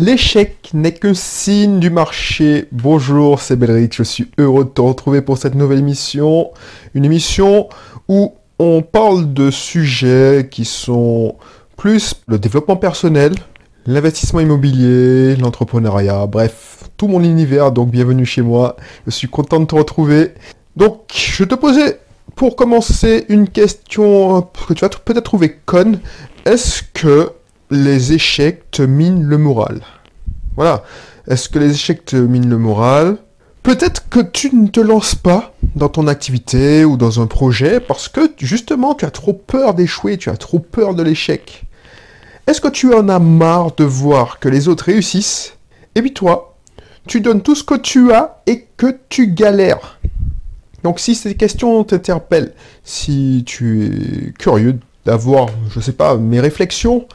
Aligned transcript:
L'échec 0.00 0.70
n'est 0.74 0.94
que 0.94 1.14
signe 1.14 1.78
du 1.78 1.88
marché. 1.88 2.66
Bonjour, 2.72 3.40
c'est 3.40 3.54
Belric, 3.54 3.94
je 3.94 4.02
suis 4.02 4.28
heureux 4.38 4.64
de 4.64 4.70
te 4.70 4.80
retrouver 4.80 5.22
pour 5.22 5.38
cette 5.38 5.54
nouvelle 5.54 5.78
émission. 5.78 6.50
Une 6.94 7.04
émission 7.04 7.68
où 8.08 8.34
on 8.58 8.82
parle 8.82 9.32
de 9.32 9.52
sujets 9.52 10.48
qui 10.50 10.64
sont 10.64 11.36
plus 11.76 12.16
le 12.26 12.40
développement 12.40 12.74
personnel, 12.74 13.34
l'investissement 13.86 14.40
immobilier, 14.40 15.36
l'entrepreneuriat, 15.36 16.26
bref, 16.26 16.90
tout 16.96 17.06
mon 17.06 17.22
univers, 17.22 17.70
donc 17.70 17.92
bienvenue 17.92 18.26
chez 18.26 18.42
moi. 18.42 18.74
Je 19.06 19.12
suis 19.12 19.28
content 19.28 19.60
de 19.60 19.66
te 19.66 19.76
retrouver. 19.76 20.32
Donc, 20.74 21.02
je 21.14 21.44
te 21.44 21.54
posais 21.54 22.00
pour 22.34 22.56
commencer 22.56 23.26
une 23.28 23.48
question 23.48 24.42
que 24.66 24.74
tu 24.74 24.80
vas 24.80 24.88
peut-être 24.88 25.22
trouver 25.22 25.56
conne. 25.64 26.00
Est-ce 26.46 26.82
que 26.94 27.30
les 27.70 28.12
échecs 28.12 28.70
te 28.70 28.82
minent 28.82 29.24
le 29.24 29.38
moral. 29.38 29.80
Voilà. 30.56 30.84
Est-ce 31.26 31.48
que 31.48 31.58
les 31.58 31.70
échecs 31.70 32.04
te 32.04 32.16
minent 32.16 32.50
le 32.50 32.58
moral? 32.58 33.16
Peut-être 33.62 34.08
que 34.10 34.20
tu 34.20 34.54
ne 34.54 34.68
te 34.68 34.80
lances 34.80 35.14
pas 35.14 35.54
dans 35.74 35.88
ton 35.88 36.06
activité 36.06 36.84
ou 36.84 36.98
dans 36.98 37.22
un 37.22 37.26
projet 37.26 37.80
parce 37.80 38.08
que 38.08 38.30
justement 38.38 38.94
tu 38.94 39.06
as 39.06 39.10
trop 39.10 39.32
peur 39.32 39.72
d'échouer, 39.72 40.18
tu 40.18 40.28
as 40.28 40.36
trop 40.36 40.58
peur 40.58 40.94
de 40.94 41.02
l'échec. 41.02 41.64
Est-ce 42.46 42.60
que 42.60 42.68
tu 42.68 42.92
en 42.92 43.08
as 43.08 43.18
marre 43.18 43.74
de 43.74 43.84
voir 43.84 44.38
que 44.38 44.50
les 44.50 44.68
autres 44.68 44.84
réussissent? 44.84 45.56
Et 45.94 46.02
puis 46.02 46.12
toi, 46.12 46.58
tu 47.06 47.22
donnes 47.22 47.40
tout 47.40 47.54
ce 47.54 47.64
que 47.64 47.74
tu 47.74 48.12
as 48.12 48.42
et 48.46 48.66
que 48.76 48.98
tu 49.08 49.28
galères 49.28 49.98
Donc 50.82 51.00
si 51.00 51.14
ces 51.14 51.34
questions 51.34 51.82
t'interpellent, 51.84 52.52
si 52.82 53.44
tu 53.46 53.86
es 53.86 54.32
curieux 54.32 54.78
d'avoir, 55.06 55.48
je 55.70 55.80
sais 55.80 55.92
pas, 55.92 56.16
mes 56.16 56.40
réflexions. 56.40 57.06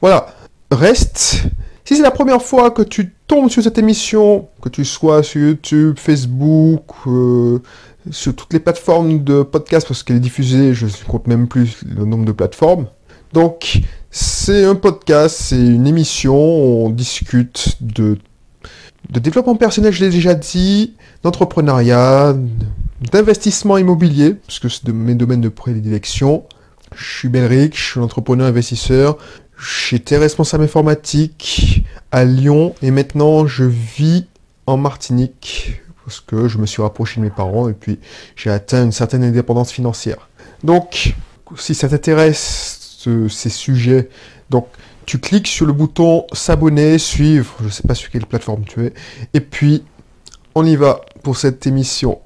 Voilà, 0.00 0.26
reste. 0.70 1.44
Si 1.84 1.96
c'est 1.96 2.02
la 2.02 2.10
première 2.10 2.42
fois 2.42 2.70
que 2.70 2.82
tu 2.82 3.14
tombes 3.26 3.48
sur 3.48 3.62
cette 3.62 3.78
émission, 3.78 4.48
que 4.60 4.68
tu 4.68 4.84
sois 4.84 5.22
sur 5.22 5.40
YouTube, 5.40 5.98
Facebook, 5.98 6.82
euh, 7.06 7.60
sur 8.10 8.34
toutes 8.34 8.52
les 8.52 8.60
plateformes 8.60 9.22
de 9.22 9.42
podcast, 9.42 9.86
parce 9.86 10.02
qu'elle 10.02 10.16
est 10.16 10.20
diffusée, 10.20 10.74
je 10.74 10.86
ne 10.86 10.90
compte 11.06 11.26
même 11.26 11.46
plus 11.48 11.78
le 11.84 12.04
nombre 12.04 12.24
de 12.24 12.32
plateformes. 12.32 12.86
Donc, 13.32 13.80
c'est 14.10 14.64
un 14.64 14.74
podcast, 14.74 15.36
c'est 15.38 15.56
une 15.56 15.86
émission, 15.86 16.36
on 16.36 16.90
discute 16.90 17.76
de, 17.80 18.18
développement 19.10 19.56
personnel, 19.56 19.92
je 19.92 20.04
l'ai 20.04 20.10
déjà 20.10 20.34
dit, 20.34 20.94
d'entrepreneuriat, 21.22 22.34
d'investissement 23.12 23.78
immobilier, 23.78 24.34
parce 24.34 24.58
que 24.58 24.68
c'est 24.68 24.84
de 24.86 24.92
mes 24.92 25.14
domaines 25.14 25.40
de 25.40 25.48
prédilection, 25.48 26.44
je 26.94 27.18
suis 27.18 27.28
Belric, 27.28 27.76
je 27.76 27.82
suis 27.82 28.00
entrepreneur 28.00 28.46
investisseur. 28.46 29.18
J'étais 29.58 30.18
responsable 30.18 30.64
informatique 30.64 31.84
à 32.12 32.24
Lyon 32.24 32.74
et 32.82 32.90
maintenant 32.90 33.46
je 33.46 33.64
vis 33.64 34.26
en 34.66 34.76
Martinique 34.76 35.80
parce 36.04 36.20
que 36.20 36.46
je 36.46 36.58
me 36.58 36.66
suis 36.66 36.82
rapproché 36.82 37.20
de 37.20 37.24
mes 37.24 37.30
parents 37.30 37.68
et 37.68 37.72
puis 37.72 37.98
j'ai 38.36 38.50
atteint 38.50 38.84
une 38.84 38.92
certaine 38.92 39.24
indépendance 39.24 39.72
financière. 39.72 40.28
Donc, 40.62 41.14
si 41.56 41.74
ça 41.74 41.88
t'intéresse, 41.88 42.98
ces 43.28 43.50
sujets, 43.50 44.08
donc 44.50 44.66
tu 45.04 45.18
cliques 45.18 45.46
sur 45.46 45.66
le 45.66 45.72
bouton 45.72 46.26
s'abonner, 46.32 46.98
suivre, 46.98 47.54
je 47.60 47.66
ne 47.66 47.70
sais 47.70 47.82
pas 47.86 47.94
sur 47.94 48.10
quelle 48.10 48.26
plateforme 48.26 48.64
tu 48.64 48.84
es, 48.84 48.92
et 49.34 49.40
puis 49.40 49.84
on 50.54 50.64
y 50.64 50.76
va 50.76 51.00
pour 51.22 51.36
cette 51.36 51.66
émission. 51.66 52.20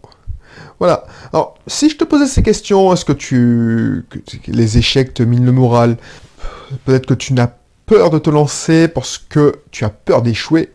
Voilà. 0.81 1.05
Alors, 1.33 1.56
si 1.67 1.91
je 1.91 1.97
te 1.97 2.05
posais 2.05 2.27
ces 2.27 2.42
questions, 2.42 2.92
est-ce 2.92 3.05
que 3.05 3.12
tu, 3.12 4.06
les 4.47 4.78
échecs 4.78 5.12
te 5.14 5.22
minent 5.22 5.45
le 5.45 5.53
moral? 5.53 5.98
Peut-être 6.87 7.06
que 7.06 7.14
tu 7.14 7.34
n'as 7.34 7.50
peur 7.84 8.11
de 8.11 8.19
te 8.19 8.31
lancer 8.31 8.89
parce 8.89 9.19
que 9.19 9.56
tu 9.70 9.84
as 9.84 9.91
peur 9.91 10.22
d'échouer. 10.22 10.72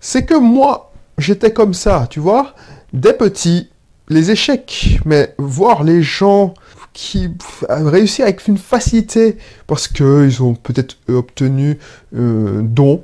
C'est 0.00 0.26
que 0.26 0.34
moi, 0.34 0.92
j'étais 1.16 1.52
comme 1.52 1.72
ça, 1.72 2.06
tu 2.10 2.20
vois. 2.20 2.54
Dès 2.92 3.14
petit, 3.14 3.70
les 4.08 4.30
échecs, 4.30 5.00
mais 5.06 5.34
voir 5.38 5.82
les 5.82 6.02
gens 6.02 6.52
qui 6.92 7.30
réussissent 7.68 8.20
avec 8.20 8.46
une 8.48 8.58
facilité 8.58 9.38
parce 9.66 9.88
qu'ils 9.88 10.42
ont 10.42 10.54
peut-être 10.54 10.98
obtenu 11.08 11.78
euh, 12.14 12.60
don 12.62 13.02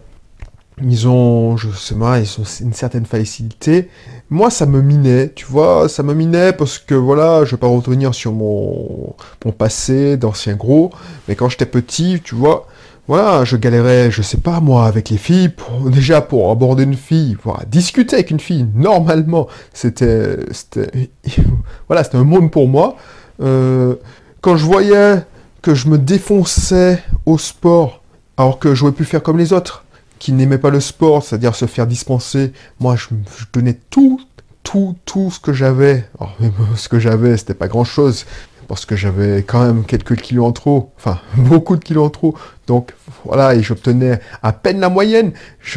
ils 0.82 1.08
ont, 1.08 1.56
je 1.56 1.70
sais 1.70 1.94
pas, 1.94 2.18
ils 2.18 2.40
ont 2.40 2.44
une 2.60 2.72
certaine 2.72 3.06
facilité. 3.06 3.88
Moi, 4.30 4.50
ça 4.50 4.66
me 4.66 4.80
minait, 4.80 5.32
tu 5.34 5.46
vois, 5.46 5.88
ça 5.88 6.02
me 6.02 6.14
minait 6.14 6.52
parce 6.52 6.78
que 6.78 6.94
voilà, 6.94 7.44
je 7.44 7.52
vais 7.52 7.56
pas 7.56 7.66
revenir 7.66 8.14
sur 8.14 8.32
mon, 8.32 9.14
mon 9.44 9.52
passé 9.52 10.16
d'ancien 10.16 10.54
gros, 10.54 10.90
mais 11.26 11.34
quand 11.34 11.48
j'étais 11.48 11.66
petit, 11.66 12.20
tu 12.22 12.34
vois, 12.34 12.66
voilà, 13.08 13.44
je 13.44 13.56
galérais, 13.56 14.10
je 14.10 14.20
sais 14.20 14.36
pas 14.36 14.60
moi, 14.60 14.84
avec 14.84 15.08
les 15.08 15.16
filles, 15.16 15.50
déjà 15.86 16.20
pour 16.20 16.50
aborder 16.50 16.84
une 16.84 16.94
fille, 16.94 17.36
pour 17.36 17.58
discuter 17.66 18.16
avec 18.16 18.30
une 18.30 18.40
fille, 18.40 18.66
normalement, 18.74 19.48
c'était, 19.72 20.36
c'était, 20.52 21.10
voilà, 21.88 22.04
c'était 22.04 22.18
un 22.18 22.24
monde 22.24 22.50
pour 22.50 22.68
moi. 22.68 22.96
Euh, 23.40 23.94
quand 24.40 24.56
je 24.56 24.64
voyais 24.64 25.22
que 25.62 25.74
je 25.74 25.88
me 25.88 25.98
défonçais 25.98 27.02
au 27.26 27.38
sport, 27.38 28.02
alors 28.36 28.58
que 28.58 28.74
j'aurais 28.74 28.92
pu 28.92 29.04
faire 29.04 29.22
comme 29.22 29.38
les 29.38 29.52
autres, 29.52 29.84
qui 30.18 30.32
n'aimait 30.32 30.58
pas 30.58 30.70
le 30.70 30.80
sport, 30.80 31.22
c'est-à-dire 31.22 31.54
se 31.54 31.66
faire 31.66 31.86
dispenser, 31.86 32.52
moi 32.80 32.96
je, 32.96 33.08
donnais 33.52 33.78
tout, 33.90 34.20
tout, 34.62 34.96
tout 35.04 35.30
ce 35.30 35.40
que 35.40 35.52
j'avais. 35.52 36.04
Ce 36.76 36.88
que 36.88 36.98
j'avais, 36.98 37.36
c'était 37.36 37.54
pas 37.54 37.68
grand-chose, 37.68 38.26
parce 38.68 38.84
que 38.84 38.96
j'avais 38.96 39.42
quand 39.42 39.64
même 39.64 39.84
quelques 39.84 40.16
kilos 40.16 40.46
en 40.46 40.52
trop, 40.52 40.92
enfin 40.96 41.18
beaucoup 41.36 41.76
de 41.76 41.84
kilos 41.84 42.06
en 42.06 42.10
trop. 42.10 42.34
Donc 42.66 42.92
voilà, 43.24 43.54
et 43.54 43.62
j'obtenais 43.62 44.20
à 44.42 44.52
peine 44.52 44.80
la 44.80 44.88
moyenne. 44.88 45.32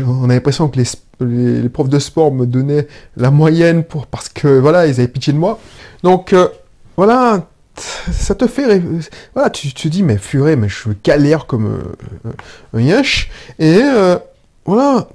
on 0.06 0.30
a 0.30 0.34
l'impression 0.34 0.68
que 0.68 0.80
les, 0.80 1.70
profs 1.70 1.90
de 1.90 2.00
sport 2.00 2.32
me 2.32 2.46
donnaient 2.46 2.88
la 3.16 3.32
moyenne 3.32 3.84
pour, 3.84 4.08
parce 4.08 4.30
que 4.30 4.48
voilà, 4.60 4.88
ils 4.88 5.00
avaient 5.00 5.08
pitié 5.08 5.34
de 5.34 5.38
moi. 5.38 5.60
Donc 6.04 6.34
euh, 6.34 6.50
voilà, 6.98 7.48
ça 7.78 8.36
te 8.36 8.48
fait... 8.48 8.82
Voilà, 9.34 9.50
tu 9.50 9.74
te 9.74 9.88
dis, 9.88 10.04
mais 10.04 10.18
furé, 10.18 10.56
mais 10.56 10.68
je 10.68 10.90
galère 11.04 11.46
comme 11.46 11.66
euh, 12.26 12.32
un 12.74 12.82
yinche. 12.82 13.30
Et... 13.60 13.82
Euh, 13.84 14.18
voilà. 14.66 15.08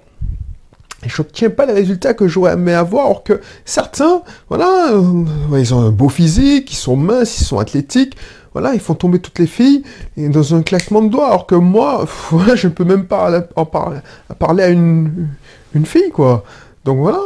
Et 1.05 1.09
je 1.09 1.21
n'obtiens 1.21 1.51
pas 1.51 1.67
les 1.67 1.73
résultats 1.73 2.15
que 2.15 2.27
j'aurais 2.27 2.55
aimé 2.55 2.73
avoir, 2.73 3.07
alors 3.07 3.23
que 3.23 3.41
certains, 3.65 4.23
voilà, 4.49 4.93
euh, 4.93 5.25
ils 5.53 5.75
ont 5.75 5.81
un 5.81 5.91
beau 5.91 6.09
physique, 6.09 6.73
ils 6.73 6.77
sont 6.77 6.97
minces, 6.97 7.41
ils 7.41 7.45
sont 7.45 7.59
athlétiques, 7.59 8.17
voilà, 8.53 8.73
ils 8.73 8.81
font 8.81 8.95
tomber 8.95 9.19
toutes 9.19 9.39
les 9.39 9.47
filles 9.47 9.83
dans 10.17 10.55
un 10.55 10.63
claquement 10.63 11.03
de 11.03 11.09
doigts, 11.09 11.29
alors 11.29 11.47
que 11.47 11.55
moi, 11.55 12.07
je 12.55 12.67
ne 12.67 12.73
peux 12.73 12.85
même 12.85 13.05
pas 13.05 13.47
en 13.57 13.67
parler, 13.67 14.63
à 14.63 14.69
une, 14.69 15.29
une 15.75 15.87
fille, 15.87 16.11
quoi. 16.11 16.45
Donc 16.85 16.99
voilà, 16.99 17.21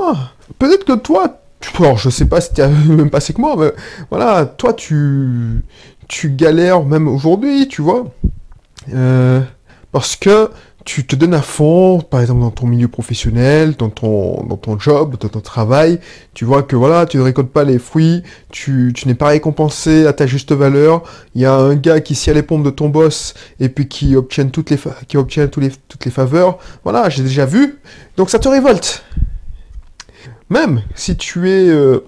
peut-être 0.59 0.84
que 0.84 0.94
toi, 0.94 1.41
alors 1.78 1.98
je 1.98 2.10
sais 2.10 2.25
pas 2.25 2.41
si 2.41 2.53
tu 2.53 2.62
as 2.62 2.69
même 2.88 3.10
passé 3.10 3.32
que 3.32 3.41
moi, 3.41 3.54
mais 3.59 3.72
voilà, 4.10 4.47
toi 4.47 4.72
tu, 4.72 5.62
tu 6.09 6.30
galères 6.30 6.84
même 6.84 7.06
aujourd'hui, 7.06 7.69
tu 7.69 7.82
vois. 7.82 8.06
Euh, 8.92 9.41
parce 9.92 10.16
que 10.16 10.50
tu 10.90 11.06
te 11.06 11.14
donnes 11.14 11.34
à 11.34 11.40
fond, 11.40 12.00
par 12.00 12.20
exemple 12.20 12.40
dans 12.40 12.50
ton 12.50 12.66
milieu 12.66 12.88
professionnel, 12.88 13.76
dans 13.76 13.90
ton, 13.90 14.42
dans 14.42 14.56
ton 14.56 14.76
job, 14.76 15.16
dans 15.20 15.28
ton 15.28 15.40
travail, 15.40 16.00
tu 16.34 16.44
vois 16.44 16.64
que 16.64 16.74
voilà, 16.74 17.06
tu 17.06 17.16
ne 17.16 17.22
récoltes 17.22 17.52
pas 17.52 17.62
les 17.62 17.78
fruits, 17.78 18.24
tu, 18.50 18.92
tu 18.92 19.06
n'es 19.06 19.14
pas 19.14 19.28
récompensé 19.28 20.08
à 20.08 20.12
ta 20.12 20.26
juste 20.26 20.50
valeur, 20.50 21.04
il 21.36 21.42
y 21.42 21.44
a 21.46 21.54
un 21.54 21.76
gars 21.76 22.00
qui 22.00 22.16
scie 22.16 22.34
les 22.34 22.42
pompes 22.42 22.64
de 22.64 22.70
ton 22.70 22.88
boss 22.88 23.34
et 23.60 23.68
puis 23.68 23.86
qui 23.86 24.16
obtient 24.16 24.46
toutes 24.46 24.70
les, 24.70 24.78
qui 25.06 25.16
obtient 25.16 25.46
tous 25.46 25.60
les, 25.60 25.70
toutes 25.70 26.04
les 26.04 26.10
faveurs, 26.10 26.58
voilà, 26.82 27.08
j'ai 27.08 27.22
déjà 27.22 27.46
vu, 27.46 27.78
donc 28.16 28.28
ça 28.28 28.40
te 28.40 28.48
révolte. 28.48 29.04
Même 30.48 30.82
si 30.96 31.16
tu 31.16 31.48
es... 31.48 31.68
Euh, 31.68 32.04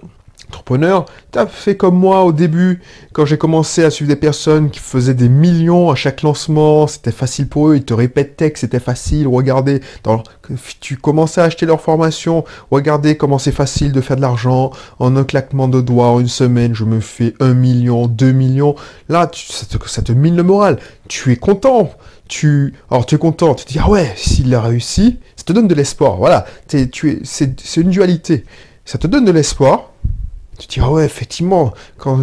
entrepreneur, 0.53 1.05
tu 1.31 1.39
as 1.39 1.47
fait 1.47 1.75
comme 1.75 1.97
moi 1.97 2.23
au 2.23 2.31
début, 2.31 2.79
quand 3.11 3.25
j'ai 3.25 3.37
commencé 3.37 3.83
à 3.83 3.89
suivre 3.89 4.09
des 4.09 4.15
personnes 4.15 4.69
qui 4.69 4.79
faisaient 4.79 5.15
des 5.15 5.29
millions 5.29 5.89
à 5.89 5.95
chaque 5.95 6.21
lancement, 6.21 6.85
c'était 6.85 7.11
facile 7.11 7.47
pour 7.47 7.69
eux, 7.69 7.75
ils 7.75 7.83
te 7.83 7.93
répétaient 7.93 8.51
que 8.51 8.59
c'était 8.59 8.79
facile, 8.79 9.27
regardez, 9.27 9.81
tu 10.79 10.97
commençais 10.97 11.41
à 11.41 11.45
acheter 11.45 11.65
leur 11.65 11.81
formation, 11.81 12.45
regardez 12.69 13.17
comment 13.17 13.39
c'est 13.39 13.51
facile 13.51 13.91
de 13.91 14.01
faire 14.01 14.15
de 14.15 14.21
l'argent, 14.21 14.71
en 14.99 15.15
un 15.15 15.23
claquement 15.23 15.67
de 15.67 15.81
doigts, 15.81 16.09
en 16.09 16.19
une 16.19 16.27
semaine, 16.27 16.75
je 16.75 16.85
me 16.85 16.99
fais 16.99 17.33
un 17.39 17.55
million, 17.55 18.07
deux 18.07 18.31
millions, 18.31 18.75
là, 19.09 19.29
ça, 19.33 19.65
te, 19.65 19.89
ça 19.89 20.03
te 20.03 20.11
mine 20.11 20.35
le 20.35 20.43
moral, 20.43 20.77
tu 21.07 21.31
es 21.31 21.35
content, 21.35 21.89
tu, 22.27 22.75
alors 22.91 23.07
tu 23.07 23.15
es 23.15 23.17
content, 23.17 23.55
tu 23.55 23.65
te 23.65 23.71
dis, 23.71 23.79
ah 23.83 23.89
ouais, 23.89 24.13
s'il 24.15 24.53
a 24.53 24.61
réussi, 24.61 25.19
ça 25.35 25.43
te 25.45 25.53
donne 25.53 25.67
de 25.67 25.75
l'espoir, 25.75 26.17
voilà, 26.17 26.45
tu 26.67 26.77
es, 27.09 27.19
c'est 27.23 27.77
une 27.77 27.89
dualité, 27.89 28.45
ça 28.85 28.97
te 28.99 29.07
donne 29.07 29.25
de 29.25 29.31
l'espoir, 29.31 29.93
tu 30.57 30.67
dis, 30.67 30.79
ah 30.81 30.91
ouais, 30.91 31.05
effectivement, 31.05 31.73
quand 31.97 32.19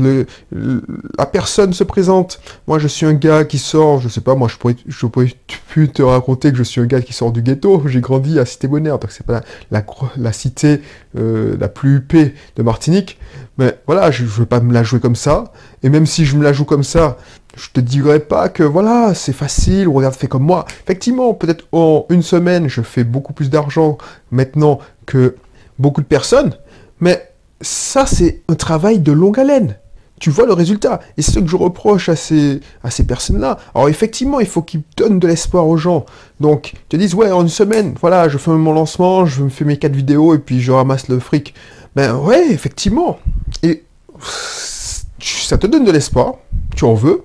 la 0.50 1.26
personne 1.26 1.72
se 1.72 1.84
présente, 1.84 2.40
moi 2.66 2.78
je 2.78 2.88
suis 2.88 3.06
un 3.06 3.14
gars 3.14 3.44
qui 3.44 3.58
sort, 3.58 4.00
je 4.00 4.08
sais 4.08 4.20
pas, 4.20 4.34
moi 4.34 4.48
je 4.48 4.56
pourrais, 4.56 4.76
je 4.86 5.06
pourrais 5.06 5.34
plus 5.68 5.88
te 5.88 6.02
raconter 6.02 6.50
que 6.50 6.56
je 6.56 6.62
suis 6.62 6.80
un 6.80 6.86
gars 6.86 7.00
qui 7.00 7.12
sort 7.12 7.32
du 7.32 7.42
ghetto, 7.42 7.82
j'ai 7.86 8.00
grandi 8.00 8.38
à 8.38 8.44
Cité 8.44 8.68
Bonheur, 8.68 8.98
donc 8.98 9.10
c'est 9.10 9.26
pas 9.26 9.42
la, 9.70 9.84
la, 10.16 10.32
cité 10.32 10.80
euh, 11.18 11.56
la 11.58 11.68
plus 11.68 11.96
huppée 11.96 12.34
de 12.56 12.62
Martinique, 12.62 13.18
mais 13.58 13.78
voilà, 13.86 14.10
je, 14.10 14.24
je 14.24 14.30
veux 14.30 14.46
pas 14.46 14.60
me 14.60 14.72
la 14.72 14.82
jouer 14.82 15.00
comme 15.00 15.16
ça, 15.16 15.52
et 15.82 15.88
même 15.88 16.06
si 16.06 16.24
je 16.24 16.36
me 16.36 16.44
la 16.44 16.52
joue 16.52 16.64
comme 16.64 16.84
ça, 16.84 17.16
je 17.56 17.68
te 17.72 17.80
dirais 17.80 18.20
pas 18.20 18.48
que 18.48 18.62
voilà, 18.62 19.14
c'est 19.14 19.32
facile, 19.32 19.88
regarde, 19.88 20.14
fais 20.14 20.28
comme 20.28 20.44
moi. 20.44 20.66
Effectivement, 20.84 21.34
peut-être 21.34 21.66
en 21.72 22.06
une 22.10 22.22
semaine, 22.22 22.68
je 22.68 22.80
fais 22.82 23.04
beaucoup 23.04 23.32
plus 23.32 23.50
d'argent 23.50 23.98
maintenant 24.30 24.78
que 25.06 25.36
beaucoup 25.78 26.00
de 26.00 26.06
personnes, 26.06 26.54
mais 27.00 27.29
ça, 27.60 28.06
c'est 28.06 28.42
un 28.48 28.54
travail 28.54 28.98
de 28.98 29.12
longue 29.12 29.38
haleine. 29.38 29.76
Tu 30.18 30.28
vois 30.28 30.44
le 30.44 30.52
résultat. 30.52 31.00
Et 31.16 31.22
c'est 31.22 31.32
ce 31.32 31.38
que 31.38 31.46
je 31.46 31.56
reproche 31.56 32.10
à 32.10 32.16
ces, 32.16 32.60
à 32.84 32.90
ces 32.90 33.04
personnes-là. 33.04 33.58
Alors 33.74 33.88
effectivement, 33.88 34.38
il 34.40 34.46
faut 34.46 34.60
qu'ils 34.60 34.82
donnent 34.96 35.18
de 35.18 35.26
l'espoir 35.26 35.66
aux 35.66 35.78
gens. 35.78 36.04
Donc, 36.40 36.74
te 36.90 36.96
disent, 36.96 37.14
ouais, 37.14 37.32
en 37.32 37.42
une 37.42 37.48
semaine, 37.48 37.94
voilà, 38.00 38.28
je 38.28 38.36
fais 38.36 38.50
mon 38.50 38.74
lancement, 38.74 39.24
je 39.24 39.42
me 39.42 39.48
fais 39.48 39.64
mes 39.64 39.78
quatre 39.78 39.96
vidéos 39.96 40.34
et 40.34 40.38
puis 40.38 40.60
je 40.60 40.72
ramasse 40.72 41.08
le 41.08 41.18
fric. 41.20 41.54
Ben 41.96 42.16
ouais, 42.16 42.50
effectivement. 42.50 43.18
Et 43.62 43.84
ça 45.18 45.58
te 45.58 45.66
donne 45.66 45.84
de 45.84 45.90
l'espoir, 45.90 46.34
tu 46.76 46.84
en 46.84 46.94
veux, 46.94 47.24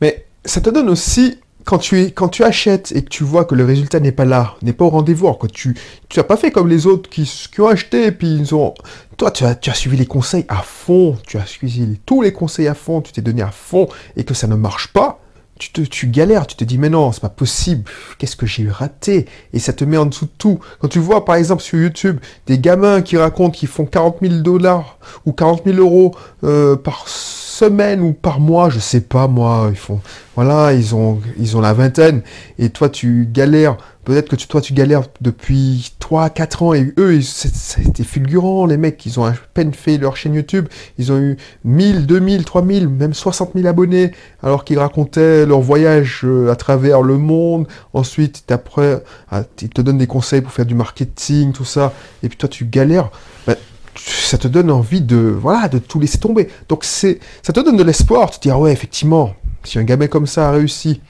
mais 0.00 0.26
ça 0.44 0.60
te 0.60 0.70
donne 0.70 0.88
aussi 0.88 1.38
quand 1.64 1.78
tu, 1.78 2.44
achètes 2.44 2.92
et 2.92 3.02
que 3.02 3.08
tu 3.08 3.24
vois 3.24 3.44
que 3.44 3.54
le 3.54 3.64
résultat 3.64 4.00
n'est 4.00 4.12
pas 4.12 4.24
là, 4.24 4.54
n'est 4.62 4.72
pas 4.72 4.84
au 4.84 4.90
rendez-vous, 4.90 5.32
que 5.34 5.46
tu 5.46 5.76
tu 6.08 6.20
as 6.20 6.24
pas 6.24 6.36
fait 6.36 6.50
comme 6.50 6.68
les 6.68 6.86
autres 6.86 7.08
qui, 7.08 7.22
qui 7.24 7.60
ont 7.60 7.68
acheté 7.68 8.06
et 8.06 8.12
puis 8.12 8.28
ils 8.28 8.54
ont... 8.54 8.74
Toi, 9.16 9.30
tu 9.30 9.44
as 9.44 9.74
suivi 9.74 9.96
les 9.96 10.06
conseils 10.06 10.44
à 10.48 10.62
fond, 10.62 11.16
tu 11.26 11.38
as 11.38 11.46
suivi 11.46 11.98
tous 12.04 12.20
les 12.20 12.32
conseils 12.32 12.68
à 12.68 12.74
fond, 12.74 13.00
tu 13.00 13.12
t'es 13.12 13.22
donné 13.22 13.42
à 13.42 13.50
fond 13.50 13.88
et 14.16 14.24
que 14.24 14.34
ça 14.34 14.46
ne 14.46 14.56
marche 14.56 14.92
pas, 14.92 15.20
tu, 15.58 15.70
te, 15.70 15.80
tu 15.82 16.08
galères, 16.08 16.46
tu 16.46 16.56
te 16.56 16.64
dis 16.64 16.78
mais 16.78 16.90
non, 16.90 17.12
c'est 17.12 17.20
pas 17.20 17.28
possible, 17.28 17.84
qu'est-ce 18.18 18.36
que 18.36 18.46
j'ai 18.46 18.68
raté? 18.68 19.26
Et 19.52 19.58
ça 19.58 19.72
te 19.72 19.84
met 19.84 19.96
en 19.96 20.06
dessous 20.06 20.26
de 20.26 20.30
tout. 20.36 20.58
Quand 20.80 20.88
tu 20.88 20.98
vois 20.98 21.24
par 21.24 21.36
exemple 21.36 21.62
sur 21.62 21.78
YouTube 21.78 22.18
des 22.46 22.58
gamins 22.58 23.02
qui 23.02 23.16
racontent 23.16 23.52
qu'ils 23.52 23.68
font 23.68 23.86
40 23.86 24.18
000 24.22 24.34
dollars 24.42 24.98
ou 25.26 25.32
40 25.32 25.62
000 25.64 25.78
euros 25.78 26.14
euh, 26.42 26.76
par 26.76 27.08
semaine 27.08 28.00
ou 28.00 28.12
par 28.12 28.40
mois, 28.40 28.68
je 28.68 28.78
sais 28.80 29.00
pas 29.00 29.28
moi, 29.28 29.68
ils 29.70 29.76
font 29.76 30.00
voilà, 30.34 30.72
ils 30.72 30.94
ont 30.94 31.20
ils 31.38 31.56
ont 31.56 31.60
la 31.60 31.72
vingtaine. 31.72 32.22
Et 32.58 32.70
toi 32.70 32.88
tu 32.88 33.28
galères, 33.30 33.76
peut-être 34.04 34.28
que 34.28 34.36
toi 34.36 34.60
tu 34.60 34.72
galères 34.72 35.02
depuis 35.20 35.92
3 35.98 36.30
4 36.30 36.62
ans 36.62 36.74
et 36.74 36.92
eux 36.98 37.20
c'était 37.22 38.04
fulgurant 38.04 38.66
les 38.66 38.76
mecs, 38.76 39.04
ils 39.06 39.18
ont 39.18 39.24
à 39.24 39.32
peine 39.54 39.72
fait 39.72 39.98
leur 39.98 40.16
chaîne 40.16 40.34
YouTube, 40.34 40.68
ils 40.98 41.12
ont 41.12 41.18
eu 41.18 41.36
1000, 41.64 42.06
2000, 42.06 42.44
3000, 42.44 42.88
même 42.88 43.14
60 43.14 43.52
000 43.54 43.66
abonnés 43.66 44.12
alors 44.42 44.64
qu'ils 44.64 44.78
racontaient 44.78 45.46
leur 45.46 45.60
voyage 45.60 46.20
euh, 46.24 46.50
à 46.50 46.56
travers 46.56 47.02
le 47.02 47.18
monde. 47.18 47.66
Ensuite, 47.92 48.44
après 48.50 49.02
ah, 49.30 49.42
ils 49.62 49.68
te 49.68 49.80
donnent 49.80 49.98
des 49.98 50.06
conseils 50.06 50.40
pour 50.40 50.52
faire 50.52 50.66
du 50.66 50.74
marketing, 50.74 51.52
tout 51.52 51.64
ça 51.64 51.92
et 52.22 52.28
puis 52.28 52.36
toi 52.36 52.48
tu 52.48 52.64
galères. 52.64 53.10
Ben, 53.46 53.56
ça 53.96 54.38
te 54.38 54.48
donne 54.48 54.70
envie 54.70 55.00
de, 55.00 55.16
voilà, 55.16 55.68
de 55.68 55.78
tout 55.78 56.00
laisser 56.00 56.18
tomber. 56.18 56.48
Donc 56.68 56.84
ça 56.84 57.12
te 57.42 57.60
donne 57.60 57.76
de 57.76 57.82
l'espoir. 57.82 58.30
Tu 58.30 58.38
te 58.38 58.42
dis, 58.42 58.50
ah 58.50 58.58
ouais, 58.58 58.72
effectivement, 58.72 59.34
si 59.62 59.78
un 59.78 59.84
gamin 59.84 60.06
comme 60.06 60.26
ça 60.26 60.48
a 60.48 60.52
réussi, 60.52 61.00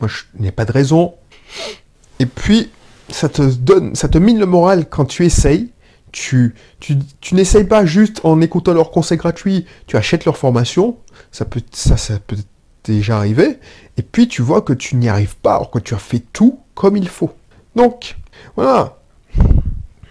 moi, 0.00 0.10
n'y 0.38 0.48
a 0.48 0.52
pas 0.52 0.64
de 0.64 0.72
raison. 0.72 1.14
Et 2.18 2.26
puis, 2.26 2.70
ça 3.08 3.28
te 3.28 3.42
donne, 3.42 3.94
ça 3.94 4.08
te 4.08 4.18
mine 4.18 4.38
le 4.38 4.46
moral 4.46 4.88
quand 4.88 5.04
tu 5.04 5.24
essayes. 5.24 5.70
Tu, 6.12 6.54
tu, 6.80 7.34
n'essayes 7.34 7.64
pas 7.64 7.84
juste 7.84 8.20
en 8.24 8.40
écoutant 8.40 8.72
leurs 8.72 8.90
conseils 8.90 9.18
gratuits, 9.18 9.66
tu 9.86 9.98
achètes 9.98 10.24
leur 10.24 10.38
formation, 10.38 10.96
ça 11.30 11.44
peut, 11.44 11.60
ça, 11.72 11.98
ça 11.98 12.18
peut 12.18 12.38
déjà 12.84 13.18
arriver, 13.18 13.58
et 13.98 14.02
puis 14.02 14.26
tu 14.26 14.40
vois 14.40 14.62
que 14.62 14.72
tu 14.72 14.96
n'y 14.96 15.10
arrives 15.10 15.36
pas, 15.36 15.56
alors 15.56 15.70
que 15.70 15.78
tu 15.78 15.94
as 15.94 15.98
fait 15.98 16.22
tout 16.32 16.58
comme 16.74 16.96
il 16.96 17.08
faut. 17.08 17.34
Donc, 17.74 18.16
voilà. 18.54 18.96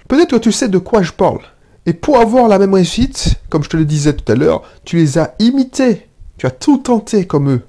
Peut-être 0.08 0.32
que 0.32 0.36
tu 0.36 0.52
sais 0.52 0.68
de 0.68 0.78
quoi 0.78 1.02
je 1.02 1.12
parle. 1.12 1.40
Et 1.88 1.94
pour 1.94 2.20
avoir 2.20 2.48
la 2.48 2.60
même 2.60 2.74
réussite, 2.74 3.36
comme 3.50 3.64
je 3.64 3.70
te 3.70 3.78
le 3.78 3.86
disais 3.86 4.14
tout 4.14 4.32
à 4.32 4.36
l'heure, 4.36 4.64
tu 4.84 4.98
les 4.98 5.18
as 5.18 5.34
imités. 5.40 6.08
Tu 6.38 6.46
as 6.46 6.52
tout 6.52 6.78
tenté 6.78 7.26
comme 7.26 7.50
eux. 7.50 7.62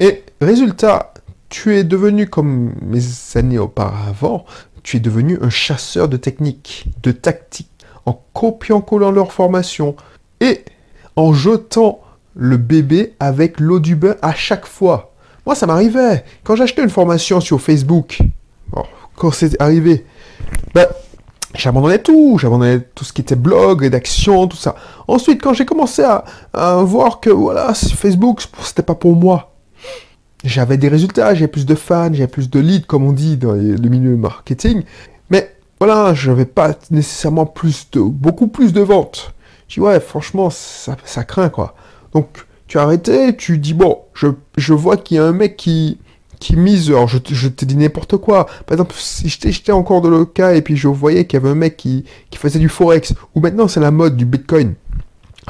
Et 0.00 0.24
résultat, 0.40 1.13
tu 1.54 1.76
es 1.76 1.84
devenu 1.84 2.26
comme 2.26 2.74
mes 2.82 3.00
années 3.36 3.60
auparavant, 3.60 4.44
tu 4.82 4.96
es 4.96 5.00
devenu 5.00 5.38
un 5.40 5.50
chasseur 5.50 6.08
de 6.08 6.16
techniques, 6.16 6.86
de 7.04 7.12
tactiques, 7.12 7.70
en 8.06 8.20
copiant-collant 8.32 9.12
leur 9.12 9.32
formation 9.32 9.94
et 10.40 10.64
en 11.14 11.32
jetant 11.32 12.00
le 12.34 12.56
bébé 12.56 13.14
avec 13.20 13.60
l'eau 13.60 13.78
du 13.78 13.94
bain 13.94 14.16
à 14.20 14.34
chaque 14.34 14.66
fois. 14.66 15.12
Moi, 15.46 15.54
ça 15.54 15.68
m'arrivait. 15.68 16.24
Quand 16.42 16.56
j'achetais 16.56 16.82
une 16.82 16.90
formation 16.90 17.40
sur 17.40 17.60
Facebook, 17.60 18.18
quand 19.14 19.30
c'est 19.30 19.62
arrivé, 19.62 20.04
ben, 20.74 20.88
j'abandonnais 21.54 22.00
tout, 22.00 22.36
j'abandonnais 22.40 22.80
tout 22.96 23.04
ce 23.04 23.12
qui 23.12 23.20
était 23.20 23.36
blog, 23.36 23.82
rédaction, 23.82 24.48
tout 24.48 24.56
ça. 24.56 24.74
Ensuite, 25.06 25.40
quand 25.40 25.52
j'ai 25.52 25.66
commencé 25.66 26.02
à, 26.02 26.82
voir 26.82 27.20
que 27.20 27.30
voilà, 27.30 27.74
Facebook, 27.74 28.40
c'était 28.64 28.82
pas 28.82 28.96
pour 28.96 29.14
moi, 29.14 29.53
j'avais 30.44 30.76
des 30.76 30.88
résultats, 30.88 31.34
j'avais 31.34 31.48
plus 31.48 31.66
de 31.66 31.74
fans, 31.74 32.12
j'avais 32.12 32.28
plus 32.28 32.50
de 32.50 32.60
leads, 32.60 32.86
comme 32.86 33.04
on 33.04 33.12
dit 33.12 33.36
dans 33.36 33.52
le 33.52 33.88
milieu 33.88 34.16
marketing, 34.16 34.82
mais 35.30 35.56
voilà, 35.80 36.14
je 36.14 36.30
n'avais 36.30 36.44
pas 36.44 36.74
nécessairement 36.90 37.46
plus 37.46 37.88
de, 37.92 38.00
beaucoup 38.00 38.46
plus 38.46 38.72
de 38.72 38.82
ventes. 38.82 39.32
Je 39.68 39.74
dis 39.74 39.80
ouais, 39.80 39.98
franchement, 40.00 40.50
ça, 40.50 41.24
craint 41.24 41.48
quoi. 41.48 41.74
Donc, 42.12 42.28
tu 42.68 42.78
as 42.78 42.82
arrêté, 42.82 43.34
tu 43.36 43.58
dis 43.58 43.74
bon, 43.74 43.98
je, 44.14 44.72
vois 44.72 44.98
qu'il 44.98 45.16
y 45.16 45.20
a 45.20 45.24
un 45.24 45.32
mec 45.32 45.56
qui, 45.56 45.98
qui 46.40 46.56
mise, 46.56 46.90
alors 46.90 47.08
je, 47.08 47.18
je 47.26 47.48
te 47.48 47.64
dis 47.64 47.76
n'importe 47.76 48.18
quoi. 48.18 48.44
Par 48.44 48.74
exemple, 48.74 48.94
si 48.98 49.28
j'étais 49.28 49.72
encore 49.72 50.02
dans 50.02 50.10
le 50.10 50.26
cas 50.26 50.54
et 50.54 50.60
puis 50.60 50.76
je 50.76 50.88
voyais 50.88 51.26
qu'il 51.26 51.40
y 51.40 51.42
avait 51.42 51.50
un 51.50 51.56
mec 51.56 51.78
qui, 51.78 52.04
qui 52.30 52.38
faisait 52.38 52.58
du 52.58 52.68
forex, 52.68 53.14
ou 53.34 53.40
maintenant 53.40 53.66
c'est 53.66 53.80
la 53.80 53.90
mode 53.90 54.16
du 54.16 54.26
bitcoin. 54.26 54.74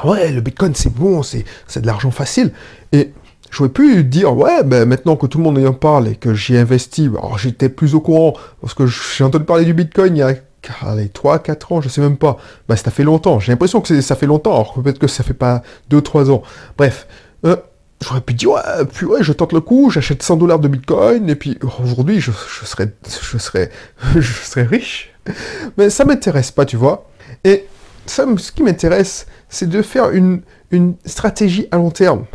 Ouais, 0.03 0.31
le 0.31 0.41
bitcoin 0.41 0.73
c'est 0.73 0.93
bon, 0.93 1.21
c'est 1.21 1.43
de 1.75 1.85
l'argent 1.85 2.11
facile. 2.11 2.53
Et 2.93 3.11
j'aurais 3.51 3.69
pu 3.69 4.03
dire, 4.03 4.35
ouais, 4.35 4.63
ben 4.63 4.85
maintenant 4.85 5.15
que 5.15 5.27
tout 5.27 5.37
le 5.37 5.43
monde 5.43 5.57
en 5.65 5.73
parle 5.73 6.07
et 6.07 6.15
que 6.15 6.33
j'ai 6.33 6.57
investi, 6.57 7.07
alors 7.07 7.37
j'étais 7.37 7.69
plus 7.69 7.95
au 7.95 8.01
courant, 8.01 8.33
parce 8.61 8.73
que 8.73 8.85
j'ai 8.87 9.23
entendu 9.23 9.45
parler 9.45 9.65
du 9.65 9.73
bitcoin 9.73 10.15
il 10.15 10.19
y 10.19 10.23
a 10.23 10.33
allez, 10.81 11.09
3, 11.09 11.39
4 11.39 11.71
ans, 11.71 11.81
je 11.81 11.89
sais 11.89 12.01
même 12.01 12.17
pas. 12.17 12.37
Bah, 12.67 12.75
ça 12.75 12.91
fait 12.91 13.03
longtemps. 13.03 13.39
J'ai 13.39 13.51
l'impression 13.51 13.81
que 13.81 14.01
ça 14.01 14.15
fait 14.15 14.25
longtemps, 14.25 14.53
alors 14.53 14.73
peut-être 14.73 14.99
que 14.99 15.07
ça 15.07 15.23
fait 15.23 15.33
pas 15.33 15.61
2, 15.89 16.01
3 16.01 16.31
ans. 16.31 16.41
Bref. 16.77 17.07
Euh, 17.45 17.55
J'aurais 18.03 18.21
pu 18.21 18.33
dire, 18.33 18.51
ouais, 18.51 18.61
puis 18.93 19.05
ouais, 19.05 19.23
je 19.23 19.31
tente 19.31 19.53
le 19.53 19.61
coup, 19.61 19.89
j'achète 19.89 20.21
100 20.21 20.35
dollars 20.35 20.59
de 20.59 20.67
bitcoin, 20.67 21.29
et 21.29 21.35
puis 21.35 21.57
aujourd'hui, 21.61 22.19
je, 22.19 22.31
serais, 22.65 22.93
je, 23.07 23.37
serais, 23.37 23.71
je 24.15 24.21
serais 24.21 24.63
riche. 24.63 25.13
Mais 25.77 25.89
ça 25.89 26.03
m'intéresse 26.03 26.51
pas, 26.51 26.65
tu 26.65 26.75
vois. 26.75 27.09
Et 27.45 27.65
ça, 28.05 28.25
ce 28.37 28.51
qui 28.51 28.63
m'intéresse, 28.63 29.27
c'est 29.47 29.69
de 29.69 29.81
faire 29.81 30.09
une, 30.11 30.41
une 30.71 30.95
stratégie 31.05 31.67
à 31.71 31.77
long 31.77 31.89
terme. 31.89 32.25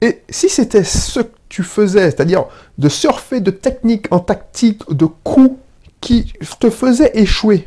Et 0.00 0.22
si 0.28 0.48
c'était 0.48 0.84
ce 0.84 1.20
que 1.20 1.32
tu 1.48 1.62
faisais, 1.62 2.10
c'est-à-dire 2.10 2.44
de 2.78 2.88
surfer 2.88 3.40
de 3.40 3.50
technique 3.50 4.06
en 4.10 4.18
tactique, 4.18 4.82
de 4.90 5.06
coups 5.06 5.56
qui 6.00 6.32
te 6.60 6.70
faisaient 6.70 7.12
échouer, 7.14 7.66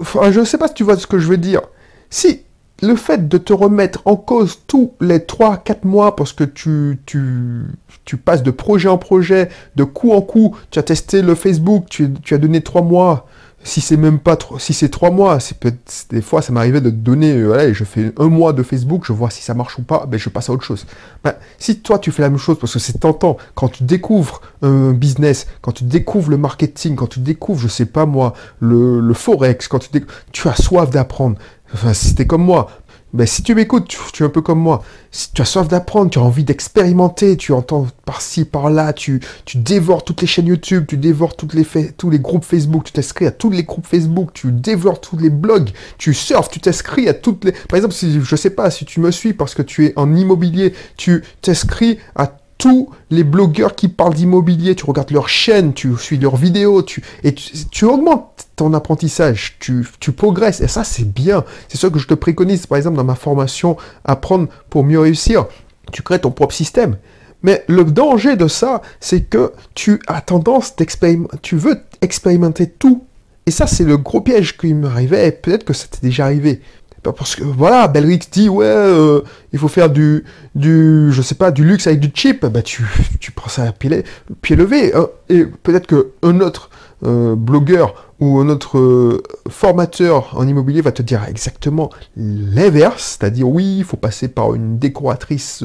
enfin, 0.00 0.30
je 0.30 0.40
ne 0.40 0.44
sais 0.44 0.58
pas 0.58 0.68
si 0.68 0.74
tu 0.74 0.84
vois 0.84 0.96
ce 0.96 1.06
que 1.06 1.18
je 1.18 1.26
veux 1.26 1.36
dire. 1.36 1.62
Si 2.10 2.42
le 2.80 2.94
fait 2.94 3.28
de 3.28 3.38
te 3.38 3.52
remettre 3.52 4.02
en 4.04 4.16
cause 4.16 4.60
tous 4.66 4.92
les 5.00 5.18
3-4 5.18 5.78
mois 5.84 6.14
parce 6.14 6.32
que 6.32 6.44
tu, 6.44 7.00
tu, 7.06 7.62
tu, 8.04 8.16
passes 8.16 8.44
de 8.44 8.52
projet 8.52 8.88
en 8.88 8.98
projet, 8.98 9.48
de 9.74 9.84
coup 9.84 10.12
en 10.12 10.20
coup, 10.20 10.56
tu 10.70 10.78
as 10.78 10.84
testé 10.84 11.22
le 11.22 11.34
Facebook, 11.34 11.86
tu, 11.90 12.12
tu 12.22 12.34
as 12.34 12.38
donné 12.38 12.60
3 12.60 12.82
mois, 12.82 13.26
si 13.64 13.80
c'est 13.80 13.96
même 13.96 14.18
pas 14.18 14.38
si 14.58 14.72
c'est 14.72 14.88
3 14.88 15.10
mois, 15.10 15.40
c'est 15.40 15.58
peut 15.58 15.72
des 16.10 16.22
fois 16.22 16.42
ça 16.42 16.52
m'arrivait 16.52 16.80
de 16.80 16.90
donner, 16.90 17.32
euh, 17.32 17.46
voilà, 17.46 17.72
je 17.72 17.84
fais 17.84 18.12
un 18.16 18.28
mois 18.28 18.52
de 18.52 18.62
Facebook, 18.62 19.02
je 19.04 19.12
vois 19.12 19.30
si 19.30 19.42
ça 19.42 19.54
marche 19.54 19.78
ou 19.78 19.82
pas, 19.82 20.06
ben 20.06 20.18
je 20.18 20.28
passe 20.28 20.48
à 20.48 20.52
autre 20.52 20.64
chose. 20.64 20.86
Ben, 21.24 21.34
si 21.58 21.80
toi 21.80 21.98
tu 21.98 22.12
fais 22.12 22.22
la 22.22 22.30
même 22.30 22.38
chose 22.38 22.58
parce 22.58 22.72
que 22.72 22.78
c'est 22.78 22.98
tentant, 23.00 23.36
quand 23.54 23.68
tu 23.68 23.84
découvres 23.84 24.40
un 24.62 24.92
business, 24.92 25.46
quand 25.60 25.72
tu 25.72 25.84
découvres 25.84 26.30
le 26.30 26.38
marketing, 26.38 26.94
quand 26.96 27.08
tu 27.08 27.20
découvres, 27.20 27.60
je 27.60 27.68
sais 27.68 27.86
pas 27.86 28.06
moi, 28.06 28.32
le, 28.60 29.00
le 29.00 29.14
forex, 29.14 29.68
quand 29.68 29.80
tu, 29.80 29.88
tu 30.32 30.48
as 30.48 30.54
soif 30.54 30.90
d'apprendre, 30.90 31.36
Enfin, 31.74 31.92
si 31.92 32.14
t'es 32.14 32.26
comme 32.26 32.44
moi, 32.44 32.70
ben, 33.14 33.26
si 33.26 33.42
tu 33.42 33.54
m'écoutes, 33.54 33.88
tu, 34.12 34.22
es 34.22 34.26
un 34.26 34.28
peu 34.28 34.42
comme 34.42 34.58
moi. 34.58 34.82
Si 35.10 35.32
tu 35.32 35.40
as 35.40 35.46
soif 35.46 35.66
d'apprendre, 35.66 36.10
tu 36.10 36.18
as 36.18 36.22
envie 36.22 36.44
d'expérimenter, 36.44 37.36
tu 37.38 37.52
entends 37.52 37.86
par-ci, 38.04 38.44
par-là, 38.44 38.92
tu, 38.92 39.20
tu 39.46 39.56
dévores 39.58 40.04
toutes 40.04 40.20
les 40.20 40.26
chaînes 40.26 40.46
YouTube, 40.46 40.84
tu 40.86 40.98
dévores 40.98 41.34
toutes 41.34 41.54
les 41.54 41.64
tous 41.96 42.10
les 42.10 42.18
groupes 42.18 42.44
Facebook, 42.44 42.84
tu 42.84 42.92
t'inscris 42.92 43.26
à 43.26 43.30
tous 43.30 43.50
les 43.50 43.64
groupes 43.64 43.86
Facebook, 43.86 44.32
tu 44.34 44.52
dévores 44.52 45.00
tous 45.00 45.16
les 45.16 45.30
blogs, 45.30 45.70
tu 45.96 46.12
surfes, 46.12 46.50
tu 46.50 46.60
t'inscris 46.60 47.08
à 47.08 47.14
toutes 47.14 47.44
les... 47.44 47.52
Par 47.52 47.76
exemple, 47.76 47.94
si, 47.94 48.20
je 48.22 48.36
sais 48.36 48.50
pas, 48.50 48.70
si 48.70 48.84
tu 48.84 49.00
me 49.00 49.10
suis 49.10 49.32
parce 49.32 49.54
que 49.54 49.62
tu 49.62 49.86
es 49.86 49.92
en 49.96 50.14
immobilier, 50.14 50.74
tu 50.96 51.24
t'inscris 51.40 51.98
à 52.14 52.30
tous 52.58 52.90
les 53.10 53.24
blogueurs 53.24 53.74
qui 53.74 53.88
parlent 53.88 54.14
d'immobilier, 54.14 54.74
tu 54.74 54.84
regardes 54.84 55.12
leurs 55.12 55.28
chaînes, 55.28 55.72
tu 55.72 55.96
suis 55.96 56.18
leurs 56.18 56.36
vidéos, 56.36 56.82
tu, 56.82 57.02
et 57.22 57.32
tu, 57.32 57.84
augmentes 57.84 58.47
ton 58.58 58.74
apprentissage, 58.74 59.56
tu, 59.60 60.12
progresses, 60.12 60.60
et 60.60 60.68
ça 60.68 60.84
c'est 60.84 61.10
bien. 61.10 61.44
C'est 61.68 61.78
ce 61.78 61.86
que 61.86 61.98
je 61.98 62.06
te 62.06 62.14
préconise, 62.14 62.66
par 62.66 62.76
exemple, 62.76 62.96
dans 62.96 63.04
ma 63.04 63.14
formation 63.14 63.76
Apprendre 64.04 64.48
pour 64.68 64.84
mieux 64.84 65.00
réussir. 65.00 65.46
Tu 65.92 66.02
crées 66.02 66.18
ton 66.18 66.30
propre 66.30 66.54
système. 66.54 66.96
Mais 67.42 67.64
le 67.68 67.84
danger 67.84 68.36
de 68.36 68.48
ça, 68.48 68.82
c'est 69.00 69.22
que 69.22 69.52
tu 69.74 70.00
as 70.08 70.20
tendance 70.20 70.74
d'expérimenter, 70.74 71.36
tu 71.40 71.56
veux 71.56 71.80
expérimenter 72.02 72.68
tout. 72.68 73.04
Et 73.46 73.52
ça, 73.52 73.66
c'est 73.68 73.84
le 73.84 73.96
gros 73.96 74.20
piège 74.20 74.56
qui 74.56 74.74
m'arrivait, 74.74 75.28
et 75.28 75.32
peut-être 75.32 75.64
que 75.64 75.72
ça 75.72 75.86
t'est 75.88 76.02
déjà 76.02 76.24
arrivé. 76.24 76.60
parce 77.02 77.36
que 77.36 77.44
voilà, 77.44 77.86
Belrix 77.86 78.20
dit 78.30 78.48
ouais, 78.48 78.66
euh, 78.66 79.20
il 79.52 79.58
faut 79.60 79.68
faire 79.68 79.88
du, 79.88 80.24
du, 80.56 81.12
je 81.12 81.22
sais 81.22 81.36
pas, 81.36 81.52
du 81.52 81.64
luxe 81.64 81.86
avec 81.86 82.00
du 82.00 82.10
cheap. 82.12 82.44
Bah 82.44 82.62
tu, 82.62 82.84
tu 83.20 83.30
prends 83.30 83.48
ça 83.48 83.62
à 83.62 83.72
pied, 83.72 84.02
pied 84.42 84.56
levé. 84.56 84.92
Hein. 84.94 85.06
et 85.28 85.44
peut-être 85.44 85.86
que 85.86 86.10
un 86.24 86.40
autre 86.40 86.70
euh, 87.04 87.36
blogueur 87.36 88.12
ou 88.20 88.40
un 88.40 88.48
autre 88.48 88.78
euh, 88.78 89.22
formateur 89.48 90.36
en 90.36 90.46
immobilier 90.46 90.80
va 90.80 90.92
te 90.92 91.02
dire 91.02 91.24
exactement 91.28 91.90
l'inverse, 92.16 93.18
c'est-à-dire 93.18 93.48
oui, 93.48 93.76
il 93.78 93.84
faut 93.84 93.96
passer 93.96 94.28
par 94.28 94.54
une 94.54 94.78
décoratrice 94.78 95.62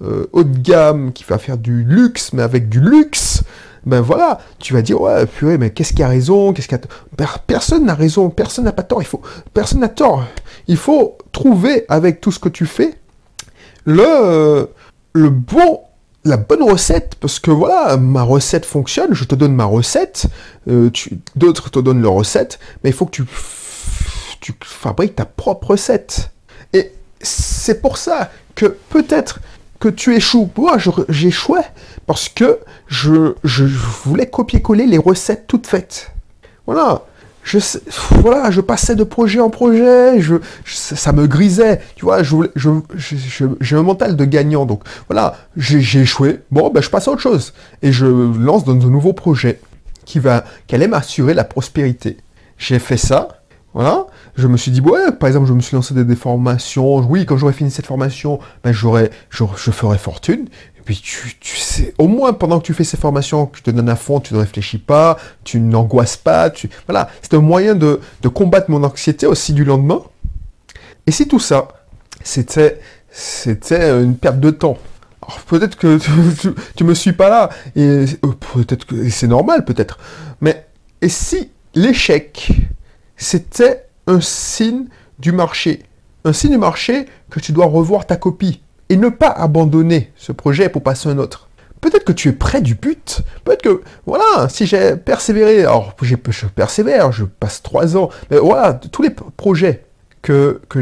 haut 0.00 0.44
de 0.44 0.58
gamme 0.58 1.12
qui 1.12 1.24
va 1.24 1.38
faire 1.38 1.58
du 1.58 1.84
luxe, 1.84 2.32
mais 2.32 2.42
avec 2.42 2.68
du 2.68 2.80
luxe 2.80 3.42
ben 3.86 4.02
voilà, 4.02 4.40
tu 4.58 4.74
vas 4.74 4.82
dire, 4.82 5.00
ouais, 5.00 5.24
purée, 5.26 5.56
mais 5.56 5.70
qu'est-ce 5.70 5.94
qui 5.94 6.02
a 6.02 6.08
raison, 6.08 6.52
qu'est-ce 6.52 6.68
qui 6.68 6.74
a... 6.74 6.80
Personne 7.46 7.86
n'a 7.86 7.94
raison, 7.94 8.28
personne 8.28 8.66
n'a 8.66 8.72
pas 8.72 8.82
tort, 8.82 9.00
il 9.00 9.06
faut... 9.06 9.22
Personne 9.54 9.80
n'a 9.80 9.88
tort. 9.88 10.24
Il 10.68 10.76
faut 10.76 11.16
trouver, 11.32 11.86
avec 11.88 12.20
tout 12.20 12.30
ce 12.30 12.38
que 12.38 12.50
tu 12.50 12.66
fais, 12.66 12.94
le 13.86 14.68
bon 15.14 15.80
la 16.24 16.36
bonne 16.36 16.62
recette, 16.62 17.14
parce 17.20 17.38
que 17.38 17.50
voilà, 17.50 17.96
ma 17.96 18.22
recette 18.22 18.66
fonctionne, 18.66 19.14
je 19.14 19.24
te 19.24 19.34
donne 19.34 19.54
ma 19.54 19.64
recette, 19.64 20.26
euh, 20.68 20.90
d'autres 21.36 21.70
te 21.70 21.78
donnent 21.78 22.02
leur 22.02 22.12
recette, 22.12 22.58
mais 22.82 22.90
il 22.90 22.92
faut 22.92 23.06
que 23.06 23.10
tu, 23.10 23.24
tu 24.40 24.54
fabriques 24.62 25.16
ta 25.16 25.24
propre 25.24 25.68
recette. 25.68 26.30
Et 26.72 26.92
c'est 27.20 27.80
pour 27.80 27.96
ça 27.96 28.30
que 28.54 28.66
peut-être 28.66 29.40
que 29.78 29.88
tu 29.88 30.14
échoues. 30.14 30.50
Moi, 30.56 30.76
j'échouais 31.08 31.64
parce 32.06 32.28
que 32.28 32.60
je, 32.86 33.34
je 33.42 33.64
voulais 33.64 34.28
copier-coller 34.28 34.86
les 34.86 34.98
recettes 34.98 35.46
toutes 35.46 35.66
faites. 35.66 36.12
Voilà. 36.66 37.02
Je, 37.42 37.58
voilà, 38.20 38.50
je 38.50 38.60
passais 38.60 38.94
de 38.94 39.04
projet 39.04 39.40
en 39.40 39.50
projet, 39.50 40.20
je, 40.20 40.36
ça 40.64 41.12
me 41.12 41.26
grisait, 41.26 41.80
tu 41.96 42.04
vois, 42.04 42.22
je, 42.22 42.36
j'ai 43.60 43.76
un 43.76 43.82
mental 43.82 44.14
de 44.14 44.24
gagnant, 44.24 44.66
donc 44.66 44.82
voilà, 45.08 45.36
j'ai 45.56 46.00
échoué, 46.00 46.40
bon, 46.50 46.70
ben 46.70 46.82
je 46.82 46.90
passe 46.90 47.08
à 47.08 47.12
autre 47.12 47.22
chose, 47.22 47.54
et 47.82 47.92
je 47.92 48.06
lance 48.06 48.64
dans 48.64 48.74
de 48.74 48.86
nouveaux 48.86 49.14
projets 49.14 49.60
qui, 50.04 50.18
va, 50.18 50.44
qui 50.66 50.74
allaient 50.74 50.86
m'assurer 50.86 51.34
la 51.34 51.44
prospérité. 51.44 52.18
J'ai 52.58 52.78
fait 52.78 52.98
ça, 52.98 53.40
voilà, 53.72 54.06
je 54.36 54.48
me 54.48 54.56
suis 54.56 54.72
dit, 54.72 54.80
ouais, 54.80 55.12
par 55.12 55.28
exemple, 55.28 55.46
je 55.46 55.52
me 55.52 55.60
suis 55.60 55.76
lancé 55.76 55.94
des, 55.94 56.16
formations. 56.16 56.98
Oui, 56.98 57.24
quand 57.24 57.36
j'aurai 57.36 57.52
fini 57.52 57.70
cette 57.70 57.86
formation, 57.86 58.40
ben, 58.64 58.72
j'aurai, 58.72 59.10
je, 59.30 59.44
ferai 59.44 59.96
fortune. 59.96 60.46
Tu, 60.94 61.36
tu, 61.38 61.56
sais, 61.56 61.94
au 61.98 62.08
moins 62.08 62.32
pendant 62.32 62.58
que 62.58 62.64
tu 62.64 62.74
fais 62.74 62.84
ces 62.84 62.96
formations, 62.96 63.46
que 63.46 63.56
tu 63.56 63.62
te 63.62 63.70
donnes 63.70 63.88
à 63.88 63.96
fond, 63.96 64.20
tu 64.20 64.34
ne 64.34 64.38
réfléchis 64.40 64.78
pas, 64.78 65.18
tu 65.44 65.60
n'angoisses 65.60 66.16
pas. 66.16 66.50
Tu... 66.50 66.68
Voilà, 66.86 67.10
c'est 67.22 67.34
un 67.34 67.40
moyen 67.40 67.74
de, 67.74 68.00
combattre 68.32 68.70
mon 68.70 68.82
anxiété 68.82 69.26
aussi 69.26 69.52
du 69.52 69.64
lendemain. 69.64 70.02
Et 71.06 71.12
si 71.12 71.28
tout 71.28 71.38
ça, 71.38 71.68
c'était, 72.22 72.80
c'était 73.10 73.90
une 74.02 74.16
perte 74.16 74.40
de 74.40 74.50
temps. 74.50 74.78
Alors, 75.22 75.40
peut-être 75.42 75.76
que 75.76 75.98
tu, 76.34 76.54
tu, 76.74 76.84
me 76.84 76.94
suis 76.94 77.12
pas 77.12 77.28
là, 77.28 77.50
et 77.76 77.80
euh, 77.82 78.06
peut-être 78.54 78.86
que 78.86 79.08
c'est 79.10 79.28
normal, 79.28 79.64
peut-être. 79.64 79.98
Mais, 80.40 80.66
et 81.02 81.08
si 81.08 81.50
l'échec, 81.74 82.52
c'était 83.16 83.86
un 84.06 84.20
signe 84.20 84.86
du 85.18 85.32
marché? 85.32 85.82
Un 86.24 86.32
signe 86.32 86.50
du 86.50 86.58
marché 86.58 87.06
que 87.30 87.40
tu 87.40 87.52
dois 87.52 87.66
revoir 87.66 88.06
ta 88.06 88.16
copie 88.16 88.60
et 88.90 88.96
ne 88.96 89.08
pas 89.08 89.28
abandonner 89.28 90.12
ce 90.16 90.32
projet 90.32 90.68
pour 90.68 90.82
passer 90.82 91.08
un 91.08 91.16
autre. 91.18 91.48
Peut-être 91.80 92.04
que 92.04 92.12
tu 92.12 92.28
es 92.28 92.32
près 92.32 92.60
du 92.60 92.74
but. 92.74 93.22
Peut-être 93.44 93.62
que, 93.62 93.80
voilà, 94.04 94.48
si 94.50 94.66
j'ai 94.66 94.96
persévéré, 94.96 95.60
alors 95.60 95.94
je 96.02 96.16
persévère, 96.16 97.10
je 97.12 97.24
passe 97.24 97.62
trois 97.62 97.96
ans, 97.96 98.10
mais 98.30 98.36
voilà, 98.36 98.74
tous 98.74 99.02
les 99.02 99.10
projets 99.10 99.84
que, 100.20 100.60
que 100.68 100.80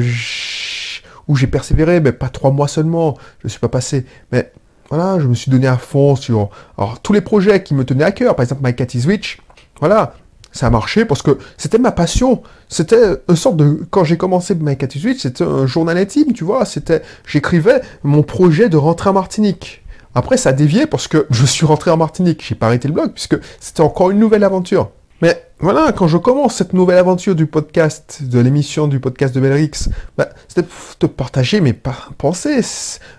où 1.29 1.37
j'ai 1.37 1.47
persévéré, 1.47 2.01
mais 2.01 2.13
pas 2.13 2.31
trois 2.31 2.51
mois 2.51 2.67
seulement, 2.67 3.17
je 3.41 3.47
ne 3.47 3.51
suis 3.51 3.61
pas 3.61 3.69
passé, 3.69 4.07
mais 4.33 4.51
voilà, 4.89 5.21
je 5.21 5.27
me 5.27 5.35
suis 5.35 5.51
donné 5.51 5.67
à 5.67 5.77
fond 5.77 6.17
sur 6.17 6.49
alors, 6.79 7.01
tous 7.01 7.13
les 7.13 7.21
projets 7.21 7.63
qui 7.63 7.75
me 7.75 7.85
tenaient 7.85 8.05
à 8.05 8.13
cœur, 8.13 8.35
par 8.35 8.43
exemple 8.43 8.63
My 8.65 8.75
Cat 8.75 8.87
is 8.95 9.07
Witch, 9.07 9.39
voilà, 9.79 10.15
ça 10.59 10.67
a 10.67 10.71
marché 10.71 11.05
parce 11.05 11.23
que 11.23 11.39
c'était 11.57 11.79
ma 11.79 11.93
passion. 11.93 12.43
C'était 12.69 13.23
une 13.29 13.37
sorte 13.37 13.57
de... 13.57 13.87
Quand 13.91 14.03
j'ai 14.03 14.17
commencé 14.17 14.57
My 14.57 14.77
18, 14.77 15.21
c'était 15.21 15.45
un 15.45 15.67
journal 15.67 15.97
intime, 15.97 16.33
tu 16.33 16.43
vois. 16.43 16.65
C'était... 16.65 17.03
J'écrivais 17.27 17.81
mon 18.03 18.25
projet 18.25 18.69
de 18.69 18.77
rentrer 18.77 19.11
en 19.11 19.13
Martinique. 19.13 19.85
Après, 20.17 20.37
ça 20.37 20.49
a 20.49 20.53
dévié 20.53 20.87
parce 20.87 21.07
que 21.07 21.27
je 21.31 21.47
suis 21.47 21.65
rentré 21.65 21.93
en 21.93 21.97
Martinique. 21.97 22.45
J'ai 22.45 22.57
pas 22.57 22.67
arrêté 22.67 22.89
le 22.89 22.95
blog 22.95 23.13
puisque 23.13 23.37
c'était 23.61 23.83
encore 23.83 24.11
une 24.11 24.19
nouvelle 24.19 24.43
aventure. 24.43 24.91
Mais 25.21 25.45
voilà, 25.59 25.91
quand 25.91 26.07
je 26.07 26.17
commence 26.17 26.55
cette 26.55 26.73
nouvelle 26.73 26.99
aventure 26.99 27.35
du 27.35 27.47
podcast, 27.47 28.23
de 28.23 28.39
l'émission 28.39 28.87
du 28.87 29.01
podcast 29.01 29.35
de 29.35 29.41
Belrix, 29.41 29.89
bah, 30.17 30.29
c'était 30.47 30.69
te 31.01 31.07
partager 31.07 31.61
mes 31.61 31.73
pensées. 31.73 32.61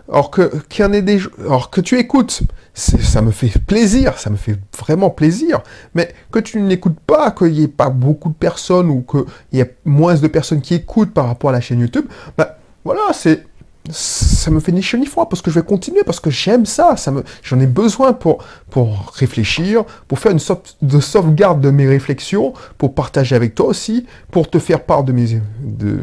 Or 0.07 0.31
que, 0.31 1.81
tu 1.81 1.99
écoutes, 1.99 2.43
ça 2.73 3.21
me 3.21 3.31
fait 3.31 3.51
plaisir, 3.59 4.17
ça 4.17 4.29
me 4.29 4.37
fait 4.37 4.57
vraiment 4.77 5.09
plaisir. 5.09 5.61
Mais 5.93 6.13
que 6.31 6.39
tu 6.39 6.61
n'écoutes 6.61 6.99
pas, 7.01 7.31
qu'il 7.31 7.51
n'y 7.51 7.63
ait 7.63 7.67
pas 7.67 7.89
beaucoup 7.89 8.29
de 8.29 8.35
personnes 8.35 8.89
ou 8.89 9.01
qu'il 9.01 9.25
y 9.51 9.59
ait 9.59 9.75
moins 9.83 10.15
de 10.15 10.27
personnes 10.27 10.61
qui 10.61 10.75
écoutent 10.75 11.13
par 11.13 11.27
rapport 11.27 11.49
à 11.49 11.53
la 11.53 11.61
chaîne 11.61 11.81
YouTube, 11.81 12.05
bah, 12.37 12.57
voilà, 12.85 13.11
c'est, 13.11 13.45
ça 13.91 14.51
me 14.51 14.59
fait 14.59 14.71
ni 14.71 14.81
chaud 14.81 14.97
ni 14.97 15.05
froid 15.05 15.29
parce 15.29 15.41
que 15.41 15.51
je 15.51 15.59
vais 15.59 15.65
continuer, 15.65 16.03
parce 16.03 16.19
que 16.19 16.29
j'aime 16.29 16.65
ça, 16.65 16.95
j'en 17.43 17.59
ai 17.59 17.67
besoin 17.67 18.13
pour, 18.13 18.43
pour 18.69 19.11
réfléchir, 19.15 19.83
pour 20.07 20.19
faire 20.19 20.31
une 20.31 20.39
sorte 20.39 20.77
de 20.81 20.99
sauvegarde 20.99 21.61
de 21.61 21.69
mes 21.69 21.87
réflexions, 21.87 22.53
pour 22.77 22.93
partager 22.93 23.35
avec 23.35 23.55
toi 23.55 23.67
aussi, 23.67 24.05
pour 24.31 24.49
te 24.49 24.59
faire 24.59 24.83
part 24.83 25.03
de 25.03 25.11
mes, 25.11 25.41
de, 25.61 25.99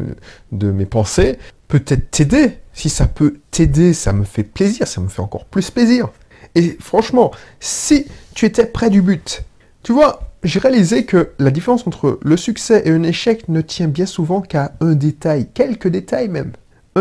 de 0.51 0.71
mes 0.71 0.85
pensées, 0.85 1.37
peut-être 1.67 2.11
t'aider. 2.11 2.57
Si 2.73 2.89
ça 2.89 3.07
peut 3.07 3.39
t'aider, 3.51 3.93
ça 3.93 4.13
me 4.13 4.23
fait 4.23 4.43
plaisir, 4.43 4.87
ça 4.87 5.01
me 5.01 5.07
fait 5.07 5.21
encore 5.21 5.45
plus 5.45 5.71
plaisir. 5.71 6.09
Et 6.55 6.77
franchement, 6.79 7.31
si 7.59 8.05
tu 8.33 8.45
étais 8.45 8.65
près 8.65 8.89
du 8.89 9.01
but, 9.01 9.43
tu 9.83 9.93
vois, 9.93 10.21
j'ai 10.43 10.59
réalisé 10.59 11.05
que 11.05 11.31
la 11.39 11.51
différence 11.51 11.87
entre 11.87 12.19
le 12.21 12.37
succès 12.37 12.83
et 12.85 12.91
un 12.91 13.03
échec 13.03 13.49
ne 13.49 13.61
tient 13.61 13.87
bien 13.87 14.05
souvent 14.05 14.41
qu'à 14.41 14.73
un 14.81 14.93
détail, 14.93 15.47
quelques 15.53 15.87
détails 15.87 16.29
même 16.29 16.51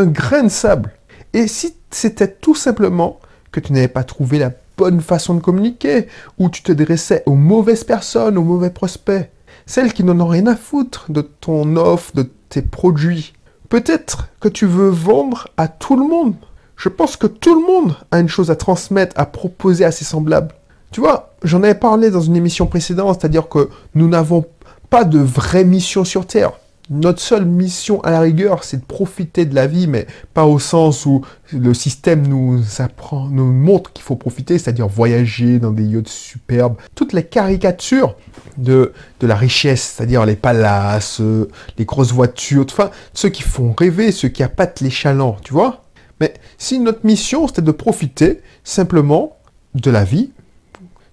grain 0.04 0.44
de 0.44 0.48
sable. 0.48 0.92
Et 1.32 1.48
si 1.48 1.74
c'était 1.90 2.28
tout 2.32 2.54
simplement 2.54 3.20
que 3.52 3.60
tu 3.60 3.72
n'avais 3.72 3.88
pas 3.88 4.04
trouvé 4.04 4.38
la 4.38 4.50
bonne 4.76 5.00
façon 5.00 5.34
de 5.34 5.40
communiquer, 5.40 6.08
ou 6.38 6.50
tu 6.50 6.62
te 6.62 6.72
dressais 6.72 7.22
aux 7.26 7.34
mauvaises 7.34 7.84
personnes, 7.84 8.36
aux 8.36 8.44
mauvais 8.44 8.70
prospects, 8.70 9.30
celles 9.64 9.92
qui 9.92 10.04
n'en 10.04 10.20
ont 10.20 10.28
rien 10.28 10.46
à 10.46 10.56
foutre 10.56 11.06
de 11.10 11.22
ton 11.22 11.76
offre, 11.76 12.14
de 12.14 12.30
tes 12.48 12.62
produits, 12.62 13.32
peut-être 13.68 14.28
que 14.40 14.48
tu 14.48 14.66
veux 14.66 14.88
vendre 14.88 15.48
à 15.56 15.68
tout 15.68 15.96
le 15.96 16.06
monde. 16.06 16.34
Je 16.76 16.88
pense 16.88 17.16
que 17.16 17.26
tout 17.26 17.54
le 17.54 17.66
monde 17.66 17.96
a 18.10 18.20
une 18.20 18.28
chose 18.28 18.50
à 18.50 18.56
transmettre, 18.56 19.18
à 19.18 19.26
proposer 19.26 19.84
à 19.84 19.90
ses 19.90 20.04
semblables. 20.04 20.54
Tu 20.92 21.00
vois, 21.00 21.34
j'en 21.42 21.62
avais 21.62 21.74
parlé 21.74 22.10
dans 22.10 22.20
une 22.20 22.36
émission 22.36 22.66
précédente, 22.66 23.18
c'est-à-dire 23.20 23.48
que 23.48 23.70
nous 23.94 24.08
n'avons 24.08 24.44
pas 24.90 25.04
de 25.04 25.18
vraie 25.18 25.64
mission 25.64 26.04
sur 26.04 26.26
Terre. 26.26 26.52
Notre 26.88 27.20
seule 27.20 27.46
mission 27.46 28.00
à 28.02 28.12
la 28.12 28.20
rigueur, 28.20 28.62
c'est 28.62 28.76
de 28.76 28.84
profiter 28.84 29.44
de 29.44 29.56
la 29.56 29.66
vie, 29.66 29.88
mais 29.88 30.06
pas 30.34 30.46
au 30.46 30.60
sens 30.60 31.04
où 31.04 31.22
le 31.52 31.74
système 31.74 32.28
nous 32.28 32.62
apprend, 32.78 33.26
nous 33.28 33.52
montre 33.52 33.92
qu'il 33.92 34.04
faut 34.04 34.14
profiter, 34.14 34.56
c'est-à-dire 34.56 34.86
voyager 34.86 35.58
dans 35.58 35.72
des 35.72 35.82
yachts 35.82 36.06
superbes. 36.08 36.76
Toutes 36.94 37.12
les 37.12 37.24
caricatures 37.24 38.14
de, 38.56 38.92
de 39.18 39.26
la 39.26 39.34
richesse, 39.34 39.94
c'est-à-dire 39.96 40.24
les 40.26 40.36
palaces, 40.36 41.20
les 41.76 41.84
grosses 41.84 42.12
voitures, 42.12 42.66
enfin, 42.70 42.92
ceux 43.14 43.30
qui 43.30 43.42
font 43.42 43.74
rêver, 43.76 44.12
ceux 44.12 44.28
qui 44.28 44.44
appâtent 44.44 44.80
les 44.80 44.90
chalands, 44.90 45.38
tu 45.42 45.52
vois 45.52 45.82
Mais 46.20 46.34
si 46.56 46.78
notre 46.78 47.04
mission, 47.04 47.48
c'était 47.48 47.62
de 47.62 47.72
profiter 47.72 48.42
simplement 48.62 49.36
de 49.74 49.90
la 49.90 50.04
vie 50.04 50.30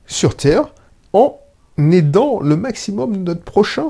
sur 0.05 0.37
Terre 0.37 0.71
en 1.13 1.39
aidant 1.77 2.39
le 2.41 2.55
maximum 2.57 3.23
notre 3.23 3.41
prochain, 3.41 3.87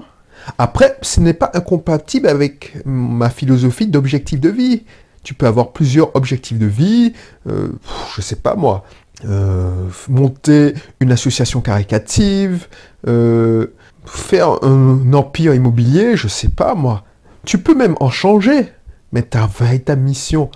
après, 0.57 0.97
ce 1.01 1.19
n'est 1.19 1.33
pas 1.33 1.51
incompatible 1.53 2.27
avec 2.27 2.77
ma 2.85 3.29
philosophie 3.29 3.87
d'objectif 3.87 4.39
de 4.39 4.49
vie. 4.49 4.83
Tu 5.23 5.33
peux 5.33 5.47
avoir 5.47 5.71
plusieurs 5.71 6.15
objectifs 6.15 6.59
de 6.59 6.65
vie, 6.65 7.13
euh, 7.47 7.69
je 8.15 8.21
sais 8.21 8.35
pas 8.35 8.55
moi, 8.55 8.83
euh, 9.25 9.87
monter 10.09 10.73
une 10.99 11.11
association 11.13 11.61
caricative, 11.61 12.67
euh, 13.07 13.67
faire 14.05 14.63
un 14.63 15.13
empire 15.13 15.53
immobilier, 15.53 16.17
je 16.17 16.27
sais 16.27 16.49
pas 16.49 16.75
moi. 16.75 17.05
Tu 17.45 17.57
peux 17.57 17.73
même 17.73 17.95
en 18.01 18.09
changer, 18.09 18.69
mais 19.13 19.21
ta 19.21 19.47
véritable 19.47 20.01
mission, 20.01 20.49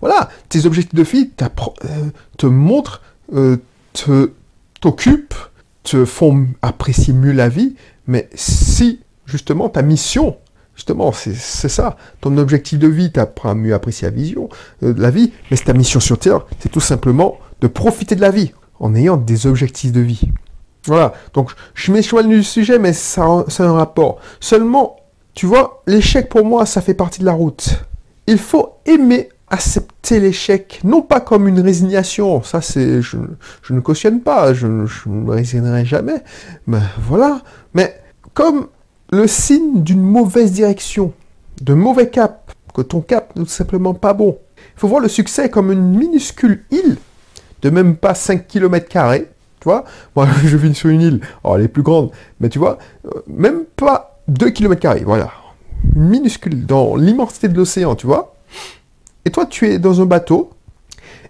voilà, 0.00 0.28
tes 0.48 0.66
objectifs 0.66 0.94
de 0.94 1.02
vie 1.04 1.30
te 2.36 2.46
montrent, 2.46 3.02
te 3.92 4.32
t'occupent, 4.80 5.34
te 5.84 6.04
font 6.04 6.48
apprécier 6.60 7.14
mieux 7.14 7.32
la 7.32 7.48
vie, 7.48 7.76
mais 8.06 8.28
si 8.34 9.00
justement 9.26 9.68
ta 9.68 9.82
mission. 9.82 10.36
Justement, 10.74 11.12
c'est 11.12 11.34
ça. 11.68 11.96
Ton 12.22 12.38
objectif 12.38 12.78
de 12.78 12.88
vie, 12.88 13.12
tu 13.12 13.20
apprends 13.20 13.50
à 13.50 13.54
mieux 13.54 13.74
apprécier 13.74 14.08
la 14.08 14.14
vision, 14.14 14.48
euh, 14.82 14.94
la 14.96 15.10
vie, 15.10 15.30
mais 15.50 15.58
c'est 15.58 15.64
ta 15.64 15.74
mission 15.74 16.00
sur 16.00 16.18
Terre, 16.18 16.46
c'est 16.60 16.70
tout 16.70 16.80
simplement 16.80 17.38
de 17.60 17.66
profiter 17.66 18.14
de 18.14 18.22
la 18.22 18.30
vie 18.30 18.52
en 18.80 18.94
ayant 18.94 19.18
des 19.18 19.46
objectifs 19.46 19.92
de 19.92 20.00
vie. 20.00 20.30
Voilà, 20.86 21.12
donc 21.34 21.50
je 21.74 21.92
m'éloigne 21.92 22.30
du 22.30 22.42
sujet, 22.42 22.78
mais 22.78 22.94
ça, 22.94 23.44
ça 23.48 23.64
un 23.64 23.74
rapport. 23.74 24.18
Seulement, 24.40 24.96
Tu 25.34 25.46
vois, 25.46 25.82
l'échec 25.86 26.28
pour 26.28 26.44
moi, 26.44 26.66
ça 26.66 26.82
fait 26.82 26.94
partie 26.94 27.20
de 27.20 27.24
la 27.24 27.32
route. 27.32 27.84
Il 28.26 28.38
faut 28.38 28.74
aimer 28.84 29.30
accepter 29.52 30.18
l'échec, 30.18 30.80
non 30.82 31.02
pas 31.02 31.20
comme 31.20 31.46
une 31.46 31.60
résignation, 31.60 32.42
ça 32.42 32.62
c'est, 32.62 33.02
je, 33.02 33.18
ne 33.70 33.80
cautionne 33.80 34.22
pas, 34.22 34.54
je, 34.54 34.66
ne 34.66 34.86
me 35.06 35.30
résignerai 35.30 35.84
jamais, 35.84 36.24
mais 36.66 36.78
voilà, 37.06 37.42
mais 37.74 38.00
comme 38.32 38.68
le 39.12 39.26
signe 39.26 39.82
d'une 39.82 40.00
mauvaise 40.00 40.52
direction, 40.52 41.12
de 41.60 41.74
mauvais 41.74 42.08
cap, 42.08 42.50
que 42.74 42.80
ton 42.80 43.02
cap 43.02 43.36
n'est 43.36 43.42
tout 43.42 43.50
simplement 43.50 43.92
pas 43.92 44.14
bon. 44.14 44.38
Il 44.74 44.80
faut 44.80 44.88
voir 44.88 45.02
le 45.02 45.08
succès 45.08 45.50
comme 45.50 45.70
une 45.70 45.96
minuscule 45.98 46.64
île 46.70 46.96
de 47.60 47.68
même 47.68 47.96
pas 47.96 48.14
5 48.14 48.46
km, 48.48 48.88
tu 48.88 49.64
vois. 49.64 49.84
Moi, 50.16 50.26
je 50.44 50.56
vis 50.56 50.74
sur 50.74 50.88
une 50.88 51.02
île, 51.02 51.20
oh, 51.44 51.56
elle 51.56 51.64
est 51.64 51.68
plus 51.68 51.82
grande, 51.82 52.10
mais 52.40 52.48
tu 52.48 52.58
vois, 52.58 52.78
euh, 53.04 53.20
même 53.26 53.64
pas 53.76 54.18
2 54.28 54.48
km, 54.48 55.04
voilà. 55.04 55.30
Minuscule, 55.94 56.64
dans 56.64 56.96
l'immensité 56.96 57.48
de 57.48 57.56
l'océan, 57.56 57.94
tu 57.96 58.06
vois. 58.06 58.31
Et 59.24 59.30
toi, 59.30 59.46
tu 59.46 59.68
es 59.68 59.78
dans 59.78 60.00
un 60.00 60.06
bateau, 60.06 60.50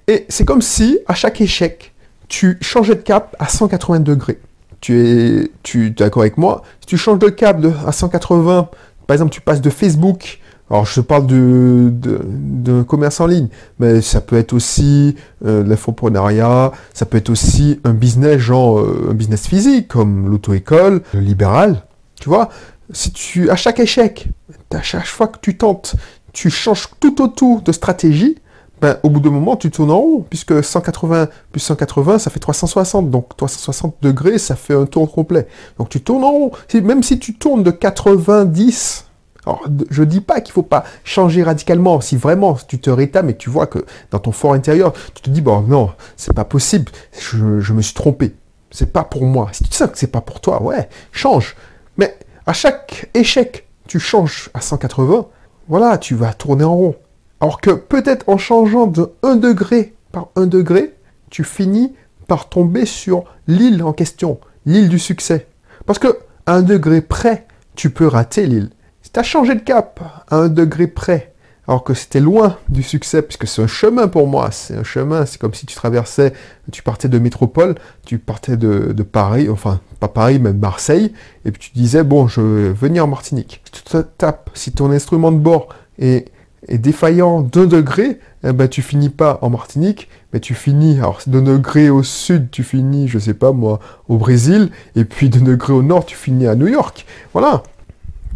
et 0.09 0.27
c'est 0.29 0.45
comme 0.45 0.63
si, 0.63 0.99
à 1.07 1.15
chaque 1.15 1.41
échec, 1.41 1.93
tu 2.29 2.59
changeais 2.61 2.95
de 2.95 3.01
cap 3.01 3.37
à 3.39 3.49
180 3.49 4.01
degrés. 4.01 4.41
Tu 4.81 4.99
es, 4.99 5.51
tu 5.63 5.87
es 5.87 5.91
d'accord 5.91 6.23
avec 6.23 6.39
moi? 6.39 6.63
Si 6.81 6.87
tu 6.87 6.97
changes 6.97 7.19
de 7.19 7.29
cap 7.29 7.59
à 7.87 7.93
180, 7.93 8.69
par 9.07 9.15
exemple, 9.15 9.33
tu 9.33 9.41
passes 9.41 9.61
de 9.61 9.71
Facebook, 9.71 10.41
alors 10.71 10.87
je 10.87 11.03
parle 11.03 11.27
de, 11.27 11.93
de, 11.93 12.83
commerce 12.83 13.21
en 13.21 13.27
ligne, 13.27 13.49
mais 13.79 14.01
ça 14.01 14.23
peut 14.23 14.37
être 14.37 14.55
aussi 14.55 15.17
euh, 15.45 15.63
l'infoprenariat, 15.63 16.73
ça 16.95 17.05
peut 17.05 17.19
être 17.19 17.29
aussi 17.29 17.79
un 17.85 17.93
business, 17.93 18.39
genre 18.39 18.81
euh, 18.81 19.09
un 19.11 19.15
business 19.15 19.47
physique, 19.47 19.89
comme 19.89 20.31
l'auto-école, 20.31 21.03
le 21.13 21.21
libéral. 21.21 21.85
Tu 22.19 22.31
vois, 22.31 22.49
si 22.91 23.13
tu, 23.13 23.51
à 23.51 23.57
chaque 23.57 23.81
échec, 23.81 24.29
à 24.71 24.81
chaque 24.83 25.05
fois 25.05 25.29
que 25.29 25.39
tu 25.43 25.59
tentes, 25.59 25.95
tu 26.33 26.51
changes 26.51 26.89
tout 27.01 27.23
autour 27.23 27.62
de 27.62 27.73
stratégie, 27.73 28.39
ben, 28.83 28.99
au 29.05 29.11
bout 29.11 29.21
d'un 29.21 29.31
moment, 29.31 29.55
tu 29.55 29.71
tournes 29.71 29.93
en 29.93 30.01
rond, 30.01 30.27
puisque 30.29 30.65
180 30.65 31.29
plus 31.53 31.61
180, 31.61 32.19
ça 32.19 32.31
fait 32.31 32.41
360. 32.41 33.11
Donc 33.11 33.37
360 33.37 33.95
degrés, 34.03 34.39
ça 34.39 34.57
fait 34.57 34.75
un 34.75 34.87
tour 34.87 35.11
complet. 35.12 35.47
Donc 35.79 35.89
tu 35.89 36.01
tournes 36.01 36.25
en 36.25 36.31
rond. 36.31 36.51
même 36.83 37.05
si 37.05 37.21
tu 37.21 37.35
tournes 37.35 37.62
de 37.62 37.71
90, 37.71 39.07
alors 39.47 39.62
je 39.89 40.03
dis 40.03 40.21
pas 40.21 40.41
qu'il 40.41 40.53
faut 40.53 40.65
pas 40.65 40.85
changer 41.05 41.45
radicalement. 41.45 42.01
Si 42.01 42.17
vraiment 42.17 42.55
tu 42.67 42.81
te 42.81 42.91
rétames 42.91 43.31
et 43.31 43.37
tu 43.37 43.51
vois 43.51 43.69
que 43.69 43.85
dans 44.11 44.19
ton 44.19 44.33
fort 44.33 44.53
intérieur, 44.53 44.93
tu 45.15 45.23
te 45.23 45.31
dis, 45.31 45.43
bon 45.43 45.61
non, 45.61 45.91
c'est 46.17 46.35
pas 46.35 46.45
possible, 46.45 46.91
je, 47.19 47.73
me 47.73 47.83
suis 47.83 47.95
trompé. 47.95 48.35
C'est 48.73 48.93
pas 48.93 49.05
pour 49.05 49.27
moi. 49.27 49.49
Si 49.53 49.62
tu 49.62 49.73
sais 49.73 49.87
que 49.87 49.99
c'est 49.99 50.11
pas 50.11 50.23
pour 50.23 50.41
toi, 50.41 50.61
ouais, 50.61 50.89
change. 51.12 51.55
Mais 51.99 52.17
à 52.47 52.53
chaque 52.53 53.11
échec, 53.15 53.69
tu 53.87 54.01
changes 54.01 54.51
à 54.55 54.61
180, 54.61 55.27
voilà, 55.69 55.99
tu 55.99 56.14
vas 56.14 56.33
tourner 56.33 56.64
en 56.64 56.76
rond. 56.76 56.97
Alors 57.40 57.61
que 57.61 57.71
peut-être 57.71 58.28
en 58.28 58.38
changeant 58.38 58.87
de 58.87 59.12
1 59.23 59.37
degré 59.37 59.95
par 60.12 60.28
1 60.37 60.47
degré, 60.47 60.95
tu 61.31 61.45
finis 61.45 61.95
par 62.28 62.49
tomber 62.49 62.87
sur 62.87 63.25
l'île 63.47 63.83
en 63.83 63.92
question, 63.92 64.38
l'île 64.66 64.88
du 64.88 64.99
succès. 64.99 65.47
Parce 65.87 65.99
que 65.99 66.19
à 66.47 66.54
un 66.54 66.62
degré 66.62 67.00
près, 67.00 67.47
tu 67.75 67.90
peux 67.90 68.07
rater 68.07 68.47
l'île. 68.47 68.71
Si 69.02 69.11
tu 69.11 69.19
as 69.19 69.25
changé 69.25 69.54
de 69.54 69.61
cap 69.61 70.00
à 70.28 70.37
un 70.37 70.49
degré 70.49 70.87
près, 70.87 71.32
alors 71.69 71.85
que 71.85 71.95
c'était 71.95 72.21
loin 72.21 72.59
du 72.69 72.83
succès, 72.83 73.23
puisque 73.23 73.47
c'est 73.47 73.62
un 73.62 73.66
chemin 73.69 74.09
pour 74.09 74.26
moi, 74.26 74.50
c'est 74.50 74.76
un 74.76 74.83
chemin, 74.83 75.26
c'est 75.26 75.40
comme 75.40 75.54
si 75.54 75.64
tu 75.64 75.76
traversais, 75.76 76.33
tu 76.73 76.83
partais 76.83 77.09
de 77.09 77.19
métropole, 77.19 77.76
tu 78.04 78.19
partais 78.19 78.57
de, 78.57 79.02
Paris, 79.02 79.49
enfin 79.49 79.81
pas 80.00 80.09
Paris, 80.09 80.38
mais 80.40 80.52
Marseille, 80.52 81.12
et 81.45 81.52
puis 81.52 81.61
tu 81.61 81.78
disais, 81.78 82.02
bon, 82.02 82.26
je 82.26 82.40
vais 82.40 82.73
venir 82.73 83.04
en 83.04 83.09
Martinique. 83.09 83.61
Si 83.64 83.73
tu 83.73 83.83
te 83.83 83.97
tapes, 83.99 84.50
si 84.54 84.73
ton 84.73 84.90
instrument 84.90 85.31
de 85.31 85.38
bord 85.38 85.69
est 85.99 86.26
défaillant 86.69 87.42
d'un 87.42 87.66
degré, 87.66 88.19
eh 88.45 88.52
ben, 88.52 88.69
tu 88.69 88.83
finis 88.83 89.09
pas 89.09 89.38
en 89.42 89.50
Martinique, 89.50 90.09
mais 90.33 90.40
tu 90.40 90.54
finis, 90.54 90.99
alors 90.99 91.21
d'un 91.28 91.42
degré 91.42 91.90
au 91.90 92.02
sud, 92.02 92.50
tu 92.50 92.64
finis, 92.64 93.07
je 93.07 93.21
sais 93.21 93.35
pas 93.35 93.52
moi, 93.52 93.78
au 94.09 94.16
Brésil, 94.16 94.71
et 94.97 95.04
puis 95.04 95.28
d'un 95.28 95.42
degré 95.42 95.73
au 95.73 95.83
nord, 95.83 96.07
tu 96.07 96.16
finis 96.16 96.49
à 96.49 96.57
New 96.57 96.66
York. 96.69 97.07
Voilà. 97.33 97.62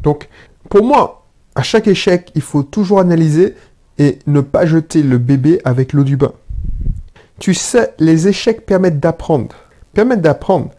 Donc, 0.03 0.29
pour 0.69 0.85
moi, 0.85 1.26
à 1.57 1.63
chaque 1.63 1.89
échec, 1.89 2.31
il 2.35 2.43
faut 2.43 2.63
toujours 2.63 3.01
analyser 3.01 3.55
et 3.99 4.19
ne 4.27 4.41
pas 4.43 4.67
jeter 4.67 5.03
le 5.03 5.19
bébé 5.19 5.61
avec 5.65 5.95
l'eau 5.95 6.05
du 6.05 6.17
bain. 6.17 6.33
Tu 7.39 7.55
sais, 7.55 7.95
les 7.99 8.29
échecs 8.29 8.67
permettent 8.67 9.01
d'apprendre. 9.01 9.57
Permettent 9.95 10.21
d'apprendre 10.21 10.71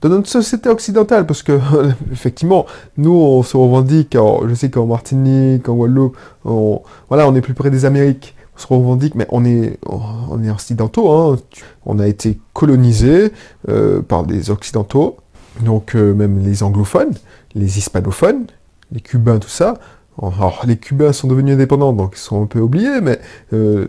dans 0.00 0.10
notre 0.10 0.28
société 0.28 0.68
occidentale, 0.68 1.24
parce 1.26 1.42
que 1.42 1.58
effectivement, 2.12 2.66
nous, 2.98 3.14
on 3.14 3.42
se 3.42 3.56
revendique, 3.56 4.16
je 4.46 4.54
sais 4.54 4.68
qu'en 4.68 4.84
Martinique, 4.84 5.66
en 5.68 5.76
Guadeloupe, 5.76 6.16
on, 6.44 6.82
voilà, 7.08 7.26
on 7.26 7.34
est 7.34 7.40
plus 7.40 7.54
près 7.54 7.70
des 7.70 7.86
Amériques, 7.86 8.34
on 8.54 8.60
se 8.60 8.66
revendique, 8.66 9.14
mais 9.14 9.26
on 9.30 9.46
est, 9.46 9.78
on 9.86 10.42
est 10.42 10.50
occidentaux, 10.50 11.10
hein. 11.10 11.38
on 11.86 11.98
a 12.00 12.06
été 12.06 12.38
colonisés 12.52 13.32
euh, 13.70 14.02
par 14.02 14.24
des 14.24 14.50
occidentaux, 14.50 15.16
donc 15.60 15.94
euh, 15.94 16.12
même 16.12 16.40
les 16.40 16.62
anglophones, 16.62 17.14
les 17.54 17.78
hispanophones, 17.78 18.46
les 18.94 19.00
cubains, 19.00 19.38
tout 19.38 19.48
ça. 19.48 19.74
Alors, 20.22 20.62
les 20.66 20.76
Cubains 20.76 21.12
sont 21.12 21.26
devenus 21.26 21.54
indépendants, 21.54 21.92
donc 21.92 22.12
ils 22.14 22.20
sont 22.20 22.44
un 22.44 22.46
peu 22.46 22.60
oubliés, 22.60 23.00
mais 23.02 23.18
euh, 23.52 23.88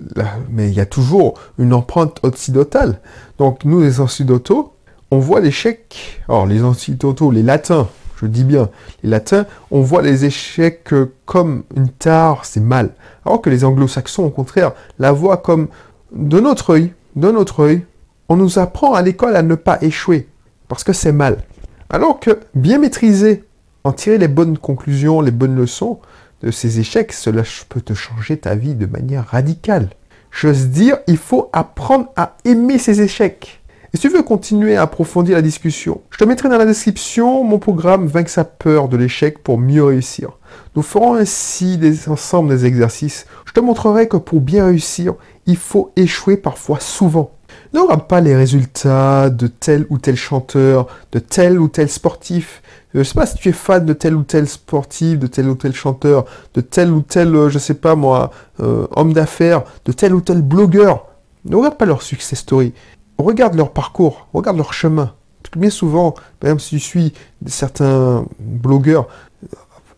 mais 0.50 0.70
il 0.70 0.74
y 0.74 0.80
a 0.80 0.86
toujours 0.88 1.36
une 1.60 1.72
empreinte 1.72 2.20
occidentale. 2.24 3.00
Donc 3.38 3.64
nous, 3.64 3.82
les 3.82 4.00
occidentaux, 4.00 4.74
on 5.12 5.20
voit 5.20 5.40
l'échec, 5.40 6.20
alors 6.28 6.48
les 6.48 6.64
occidentaux, 6.64 7.30
les 7.30 7.44
latins, 7.44 7.88
je 8.20 8.26
dis 8.26 8.44
bien, 8.44 8.70
les 9.04 9.10
latins, 9.10 9.46
on 9.70 9.82
voit 9.82 10.02
les 10.02 10.26
échecs 10.26 10.94
comme 11.26 11.64
une 11.76 11.90
tare, 11.90 12.44
c'est 12.44 12.60
mal. 12.60 12.96
Alors 13.24 13.42
que 13.42 13.52
les 13.52 13.64
anglo-saxons, 13.64 14.26
au 14.26 14.32
contraire, 14.32 14.72
la 14.98 15.12
voient 15.12 15.38
comme 15.38 15.68
de 16.12 16.40
notre 16.40 16.72
œil, 16.72 16.94
de 17.16 17.30
notre 17.30 17.60
œil, 17.60 17.86
on 18.30 18.36
nous 18.36 18.58
apprend 18.58 18.96
à 18.96 19.04
l'école 19.04 19.36
à 19.36 19.44
ne 19.44 19.54
pas 19.54 19.78
échouer, 19.84 20.28
parce 20.68 20.84
que 20.84 20.94
c'est 20.94 21.12
mal. 21.12 21.44
Alors 21.92 22.20
que 22.20 22.40
bien 22.56 22.80
maîtriser, 22.80 23.44
en 23.86 23.94
tirer 23.94 24.18
les 24.18 24.28
bonnes 24.28 24.58
conclusions, 24.58 25.22
les 25.22 25.32
bonnes 25.32 25.56
leçons 25.56 26.00
de 26.42 26.50
ces 26.50 26.80
échecs, 26.80 27.14
cela 27.14 27.44
peut 27.70 27.82
te 27.82 27.94
changer 27.94 28.36
ta 28.36 28.56
vie 28.56 28.74
de 28.74 28.88
manière 28.88 29.28
radicale. 29.28 29.90
J'ose 30.32 30.68
dire, 30.68 30.98
il 31.08 31.18
faut 31.18 31.50
apprendre 31.54 32.12
à 32.18 32.36
aimer 32.46 32.80
ces 32.80 33.02
échecs. 33.02 33.62
Et 33.94 33.98
si 33.98 34.02
tu 34.02 34.10
veux 34.10 34.24
continuer 34.24 34.76
à 34.76 34.82
approfondir 34.82 35.36
la 35.36 35.44
discussion, 35.44 36.02
je 36.10 36.18
te 36.18 36.24
mettrai 36.24 36.50
dans 36.50 36.58
la 36.58 36.66
description 36.66 37.44
mon 37.44 37.60
programme 37.60 38.08
Vaincre 38.08 38.32
sa 38.32 38.44
peur 38.44 38.90
de 38.90 38.98
l'échec 38.98 39.44
pour 39.44 39.60
mieux 39.60 39.84
réussir. 39.84 40.32
Nous 40.76 40.82
ferons 40.82 41.14
ainsi 41.14 41.78
des, 41.78 42.10
ensemble 42.10 42.50
des 42.50 42.66
exercices. 42.66 43.28
Je 43.46 43.54
te 43.54 43.60
montrerai 43.60 44.08
que 44.08 44.18
pour 44.18 44.42
bien 44.42 44.66
réussir, 44.66 45.14
il 45.46 45.58
faut 45.58 45.92
échouer 45.96 46.38
parfois 46.38 46.80
souvent. 46.80 47.32
Ne 47.74 47.80
regarde 47.82 48.08
pas 48.08 48.20
les 48.20 48.36
résultats 48.36 49.30
de 49.30 49.48
tel 49.48 49.86
ou 49.90 50.00
tel 50.00 50.16
chanteur, 50.16 50.88
de 51.12 51.20
tel 51.20 51.60
ou 51.60 51.68
tel 51.68 51.90
sportif. 51.90 52.62
Je 52.96 53.00
ne 53.00 53.04
sais 53.04 53.14
pas 53.14 53.28
si 53.28 53.36
tu 53.36 53.50
es 53.50 53.52
fan 53.52 53.86
de 53.86 53.94
tel 53.94 54.16
ou 54.16 54.24
tel 54.24 54.48
sportif, 54.48 55.20
de 55.20 55.28
tel 55.28 55.48
ou 55.50 55.56
tel 55.56 55.74
chanteur, 55.74 56.26
de 56.56 56.62
tel 56.62 56.92
ou 56.92 57.02
tel, 57.02 57.36
euh, 57.36 57.50
je 57.50 57.60
sais 57.60 57.74
pas 57.76 57.94
moi, 57.96 58.32
euh, 58.62 58.88
homme 58.96 59.14
d'affaires, 59.14 59.64
de 59.86 59.92
tel 59.92 60.16
ou 60.16 60.22
tel 60.22 60.42
blogueur. 60.42 61.06
Ne 61.44 61.58
regarde 61.58 61.78
pas 61.78 61.86
leur 61.86 62.02
success 62.02 62.40
story 62.40 62.74
regarde 63.18 63.56
leur 63.56 63.72
parcours, 63.72 64.28
regarde 64.34 64.58
leur 64.58 64.74
chemin. 64.74 65.14
bien 65.56 65.70
souvent, 65.70 66.16
exemple, 66.42 66.62
si 66.62 66.70
tu 66.72 66.80
suis 66.80 67.14
certains 67.46 68.26
blogueurs, 68.40 69.08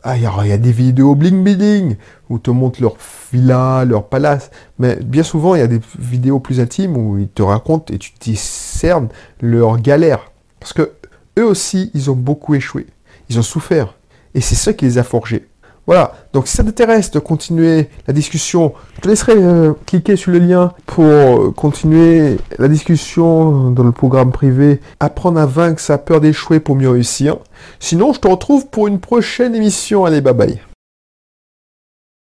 ah, 0.04 0.16
il 0.16 0.24
y, 0.24 0.52
a 0.52 0.58
des 0.58 0.72
vidéos 0.72 1.16
bling 1.16 1.44
bling 1.44 1.98
où 2.30 2.40
te 2.40 2.50
montrent 2.50 2.82
leur 2.82 2.96
villa, 3.34 3.84
leur 3.84 4.08
palace, 4.08 4.52
mais 4.80 4.96
bien 4.96 5.24
souvent 5.24 5.56
il 5.56 5.60
y 5.60 5.64
a 5.64 5.68
des 5.68 5.82
vidéos 6.00 6.40
plus 6.40 6.62
intimes 6.62 6.96
où 6.96 7.18
ils 7.18 7.28
te 7.28 7.42
racontent 7.42 7.94
et 7.94 7.98
tu 7.98 8.12
discernes 8.20 9.10
leurs 9.42 9.80
galères. 9.82 10.32
Parce 10.62 10.72
que 10.72 10.92
eux 11.38 11.45
aussi, 11.45 11.91
ils 11.93 12.10
ont 12.10 12.15
beaucoup 12.15 12.56
échoué, 12.56 12.88
ils 13.30 13.39
ont 13.39 13.43
souffert, 13.43 13.95
et 14.34 14.41
c'est 14.41 14.56
ça 14.56 14.73
qui 14.73 14.86
les 14.86 14.97
a 14.97 15.04
forgés. 15.04 15.47
Voilà, 15.88 16.12
donc 16.34 16.50
si 16.50 16.58
ça 16.58 16.65
t'intéresse 16.65 17.12
de 17.12 17.19
continuer 17.19 17.88
la 18.08 18.13
discussion, 18.13 18.73
je 18.97 19.02
te 19.02 19.08
laisserai 19.08 19.36
euh, 19.38 19.71
cliquer 19.86 20.17
sur 20.17 20.32
le 20.32 20.39
lien 20.39 20.73
pour 20.86 21.06
euh, 21.06 21.54
continuer 21.56 22.38
la 22.60 22.67
discussion 22.67 23.71
dans 23.71 23.84
le 23.84 23.93
programme 23.93 24.34
privé 24.34 24.82
Apprendre 25.00 25.39
à 25.39 25.45
vaincre 25.45 25.80
sa 25.80 25.97
peur 25.97 26.19
d'échouer 26.19 26.60
pour 26.60 26.76
mieux 26.76 26.89
réussir. 26.89 27.38
Sinon, 27.80 28.12
je 28.12 28.19
te 28.19 28.28
retrouve 28.28 28.67
pour 28.67 28.88
une 28.88 29.00
prochaine 29.00 29.56
émission. 29.56 30.04
Allez, 30.04 30.19
bye 30.19 30.34
bye. 30.34 30.60